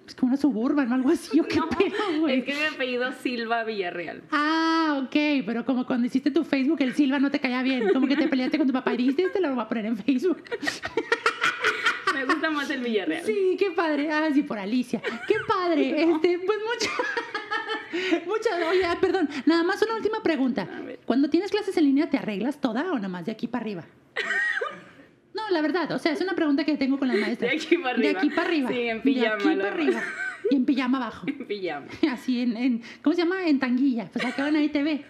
Es 0.08 0.16
como 0.16 0.32
una 0.32 0.38
suburban 0.38 0.92
o 0.92 0.96
algo 0.96 1.10
así, 1.10 1.40
¿o 1.40 1.46
qué 1.48 1.56
No, 1.60 1.70
pedo, 1.70 2.20
güey? 2.20 2.40
es 2.40 2.46
que 2.46 2.54
mi 2.54 2.64
apellido 2.64 3.12
Silva 3.14 3.64
Villarreal. 3.64 4.22
Ah, 4.32 5.02
ok, 5.06 5.44
pero 5.46 5.64
como 5.66 5.86
cuando 5.86 6.08
hiciste 6.08 6.32
tu 6.32 6.44
Facebook, 6.44 6.82
el 6.82 6.94
Silva 6.94 7.20
no 7.20 7.32
te 7.32 7.40
caía 7.40 7.62
bien, 7.64 7.90
como 7.94 8.08
que 8.08 8.16
te 8.16 8.28
peleaste 8.28 8.58
con 8.58 8.68
tu 8.68 8.74
papá 8.74 8.94
y 8.94 8.98
dijiste, 8.98 9.24
este 9.24 9.40
lo 9.40 9.54
voy 9.54 9.64
a 9.64 9.68
poner 9.70 9.86
en 9.86 9.98
Facebook. 9.98 10.44
Me 12.14 12.26
gusta 12.26 12.50
más 12.52 12.70
el 12.70 12.82
Villarreal. 12.82 13.26
Sí, 13.26 13.56
qué 13.58 13.72
padre. 13.72 14.12
Ah, 14.12 14.30
sí, 14.34 14.44
por 14.44 14.60
Alicia. 14.60 15.02
Qué 15.28 15.36
padre. 15.48 16.04
Este, 16.04 16.40
pues 16.46 16.60
mucho. 16.60 16.92
Muchas, 18.28 18.54
oye, 18.70 18.86
ah, 18.86 18.98
perdón, 19.00 19.30
nada 19.46 19.64
más 19.64 19.82
una 19.82 19.96
última 19.96 20.22
pregunta. 20.24 20.68
Cuando 21.06 21.30
tienes 21.30 21.52
clases 21.52 21.76
en 21.78 21.86
línea, 21.86 22.10
¿te 22.10 22.18
arreglas 22.18 22.60
toda 22.62 22.92
o 22.92 22.96
nada 22.96 23.08
más 23.08 23.26
de 23.26 23.32
aquí 23.32 23.48
para 23.48 23.64
arriba? 23.64 23.86
No, 25.50 25.54
la 25.54 25.62
verdad, 25.62 25.92
o 25.92 26.00
sea, 26.00 26.12
es 26.14 26.22
una 26.22 26.34
pregunta 26.34 26.64
que 26.64 26.78
tengo 26.78 26.98
con 27.00 27.08
las 27.08 27.18
maestras. 27.18 27.52
De 27.52 27.58
aquí 27.58 27.78
para 27.78 27.98
De 27.98 28.08
arriba. 28.10 28.20
aquí 28.20 28.30
para 28.30 28.48
arriba. 28.48 28.70
Sí, 28.70 28.80
en 28.82 29.02
pijama, 29.02 29.30
De 29.30 29.34
aquí 29.36 29.56
la 29.56 29.64
para 29.64 29.76
arriba. 29.76 30.02
Y 30.52 30.56
en 30.56 30.66
pijama 30.66 30.98
abajo. 30.98 31.26
En 31.28 31.48
pijama. 31.48 31.88
Así 32.12 32.42
en, 32.42 32.58
en 32.58 32.82
¿cómo 33.02 33.16
se 33.16 33.22
llama? 33.24 33.46
En 33.48 33.60
tanguilla. 33.60 34.10
Pues 34.12 34.26
acaban 34.26 34.56
ahí 34.56 34.70
te 34.70 34.84
ve. 34.84 35.06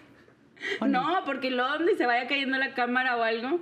¿O 0.80 0.86
No, 0.86 1.20
porque 1.26 1.50
luego 1.50 1.70
donde 1.74 1.96
se 1.96 2.06
vaya 2.06 2.26
cayendo 2.28 2.56
la 2.58 2.74
cámara 2.74 3.16
o 3.16 3.22
algo. 3.22 3.60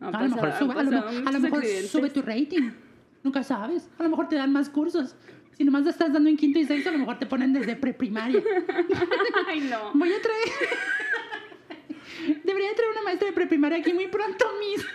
A 0.00 0.10
lo 0.10 0.18
mejor, 0.28 0.40
pasado- 0.50 0.58
sube, 0.72 0.80
a 0.80 0.82
lo, 0.84 0.98
a 1.28 1.32
lo 1.32 1.40
mejor 1.40 1.58
accidentes. 1.60 1.90
sube 1.90 2.10
tu 2.10 2.22
rating. 2.22 2.70
Nunca 3.22 3.42
sabes. 3.42 3.88
A 3.98 4.02
lo 4.02 4.10
mejor 4.10 4.28
te 4.28 4.36
dan 4.36 4.52
más 4.52 4.68
cursos. 4.68 5.16
Si 5.56 5.64
nomás 5.64 5.86
estás 5.86 6.12
dando 6.12 6.28
en 6.28 6.36
quinto 6.36 6.58
y 6.58 6.64
sexto, 6.66 6.90
a 6.90 6.92
lo 6.92 6.98
mejor 6.98 7.18
te 7.18 7.24
ponen 7.26 7.52
desde 7.54 7.74
preprimaria. 7.76 8.42
Ay, 9.48 9.60
no. 9.60 9.90
Voy 9.94 10.12
a 10.12 10.20
traer. 10.20 10.48
Debería 12.44 12.74
traer 12.74 12.90
una 12.92 13.02
maestra 13.02 13.28
de 13.28 13.32
preprimaria 13.34 13.78
aquí 13.78 13.92
muy 13.94 14.08
pronto, 14.08 14.44
Miss. 14.60 14.86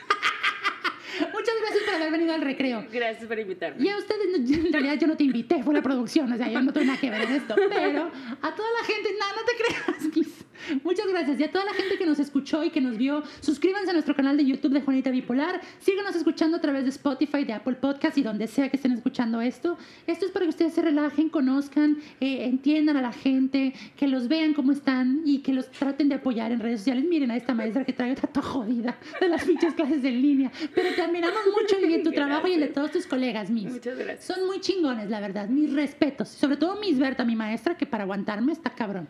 Muchas 1.33 1.55
gracias 1.61 1.83
por 1.85 1.93
haber 1.95 2.11
venido 2.11 2.33
al 2.33 2.41
recreo. 2.41 2.85
Gracias 2.91 3.25
por 3.27 3.37
invitarme. 3.39 3.83
Y 3.83 3.89
a 3.89 3.97
ustedes, 3.97 4.27
no- 4.29 4.55
en 4.67 4.73
realidad 4.73 4.97
yo 4.99 5.07
no 5.07 5.17
te 5.17 5.23
invité, 5.23 5.63
fue 5.63 5.73
la 5.73 5.81
producción, 5.81 6.31
o 6.31 6.37
sea, 6.37 6.49
yo 6.49 6.61
no 6.61 6.71
tuve 6.73 6.85
nada 6.85 6.99
que 6.99 7.09
ver 7.09 7.21
en 7.21 7.31
esto. 7.33 7.55
Pero 7.55 8.11
a 8.41 8.55
toda 8.55 8.69
la 8.79 8.85
gente, 8.85 9.09
nada, 9.19 9.31
no 9.35 9.43
te 9.45 9.51
creas, 9.63 10.15
Miss. 10.15 10.40
Muchas 10.83 11.07
gracias. 11.07 11.39
Y 11.39 11.43
a 11.43 11.51
toda 11.51 11.65
la 11.65 11.73
gente 11.73 11.97
que 11.97 12.05
nos 12.05 12.19
escuchó 12.19 12.63
y 12.63 12.69
que 12.69 12.81
nos 12.81 12.97
vio, 12.97 13.23
suscríbanse 13.39 13.89
a 13.89 13.93
nuestro 13.93 14.15
canal 14.15 14.37
de 14.37 14.45
YouTube 14.45 14.73
de 14.73 14.81
Juanita 14.81 15.11
Bipolar. 15.11 15.61
Síganos 15.79 16.15
escuchando 16.15 16.57
a 16.57 16.61
través 16.61 16.83
de 16.83 16.89
Spotify, 16.89 17.43
de 17.43 17.53
Apple 17.53 17.75
Podcast 17.75 18.17
y 18.17 18.23
donde 18.23 18.47
sea 18.47 18.69
que 18.69 18.77
estén 18.77 18.91
escuchando 18.91 19.41
esto. 19.41 19.77
Esto 20.07 20.25
es 20.25 20.31
para 20.31 20.45
que 20.45 20.49
ustedes 20.49 20.73
se 20.73 20.81
relajen, 20.81 21.29
conozcan, 21.29 21.97
eh, 22.19 22.45
entiendan 22.45 22.97
a 22.97 23.01
la 23.01 23.11
gente, 23.11 23.73
que 23.95 24.07
los 24.07 24.27
vean 24.27 24.53
cómo 24.53 24.71
están 24.71 25.21
y 25.25 25.39
que 25.39 25.53
los 25.53 25.69
traten 25.71 26.09
de 26.09 26.15
apoyar 26.15 26.51
en 26.51 26.59
redes 26.59 26.81
sociales. 26.81 27.05
Miren 27.05 27.31
a 27.31 27.37
esta 27.37 27.53
maestra 27.53 27.85
que 27.85 27.93
trae 27.93 28.11
otra 28.11 28.41
jodida 28.41 28.97
de 29.19 29.29
las 29.29 29.43
pinches 29.43 29.73
clases 29.73 30.03
en 30.03 30.21
línea. 30.21 30.51
Pero 30.73 30.93
te 30.95 31.01
admiramos 31.01 31.41
mucho 31.59 31.75
y 31.79 31.93
en 31.93 32.03
tu 32.03 32.11
trabajo 32.11 32.47
y 32.47 32.53
el 32.53 32.61
de 32.61 32.67
todos 32.67 32.91
tus 32.91 33.05
colegas, 33.05 33.49
Miss. 33.49 33.71
Muchas 33.71 33.97
gracias. 33.97 34.25
Son 34.25 34.45
muy 34.45 34.59
chingones, 34.59 35.09
la 35.09 35.19
verdad. 35.19 35.49
Mis 35.49 35.73
respetos. 35.73 36.29
Sobre 36.29 36.57
todo 36.57 36.79
Miss 36.79 36.99
Berta, 36.99 37.23
mi 37.25 37.35
maestra, 37.35 37.75
que 37.75 37.85
para 37.85 38.03
aguantarme 38.03 38.51
está 38.51 38.69
cabrón. 38.71 39.07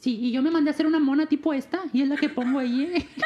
Sí, 0.00 0.18
y 0.20 0.32
yo 0.32 0.42
me 0.42 0.50
mandé 0.50 0.70
a 0.70 0.72
hacer 0.72 0.86
una 0.86 0.98
mona 0.98 1.26
tipo 1.26 1.52
esta, 1.52 1.82
y 1.92 2.02
es 2.02 2.08
la 2.08 2.16
que 2.16 2.28
pongo 2.28 2.58
ahí. 2.58 2.82
¿eh? 2.94 3.06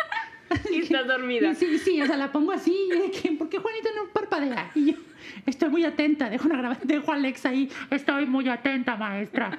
Y 0.71 0.83
estás 0.83 1.07
dormida. 1.09 1.55
Sí, 1.55 1.79
sí, 1.79 2.01
o 2.01 2.07
sea, 2.07 2.17
la 2.17 2.31
pongo 2.31 2.53
así. 2.53 2.77
y 2.95 2.99
de 2.99 3.11
que, 3.11 3.33
¿Por 3.33 3.49
qué 3.49 3.59
Juanita 3.59 3.89
no 3.97 4.13
parpadea? 4.13 4.71
Y 4.75 4.93
yo, 4.93 4.99
estoy 5.47 5.69
muy 5.71 5.85
atenta. 5.85 6.29
Dejo, 6.31 6.47
una 6.47 6.59
graba- 6.59 6.79
dejo 6.85 7.11
a 7.11 7.15
Alexa 7.17 7.49
ahí. 7.49 7.69
Estoy 7.91 8.27
muy 8.27 8.49
atenta, 8.49 8.95
maestra. 8.95 9.49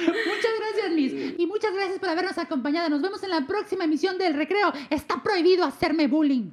muchas 0.00 0.52
gracias, 0.58 0.92
Miss. 0.94 1.34
Y 1.38 1.46
muchas 1.46 1.72
gracias 1.74 1.98
por 2.00 2.08
habernos 2.08 2.36
acompañado. 2.38 2.88
Nos 2.88 3.02
vemos 3.02 3.22
en 3.22 3.30
la 3.30 3.46
próxima 3.46 3.84
emisión 3.84 4.18
del 4.18 4.34
recreo. 4.34 4.72
Está 4.90 5.22
prohibido 5.22 5.64
hacerme 5.64 6.08
bullying. 6.08 6.50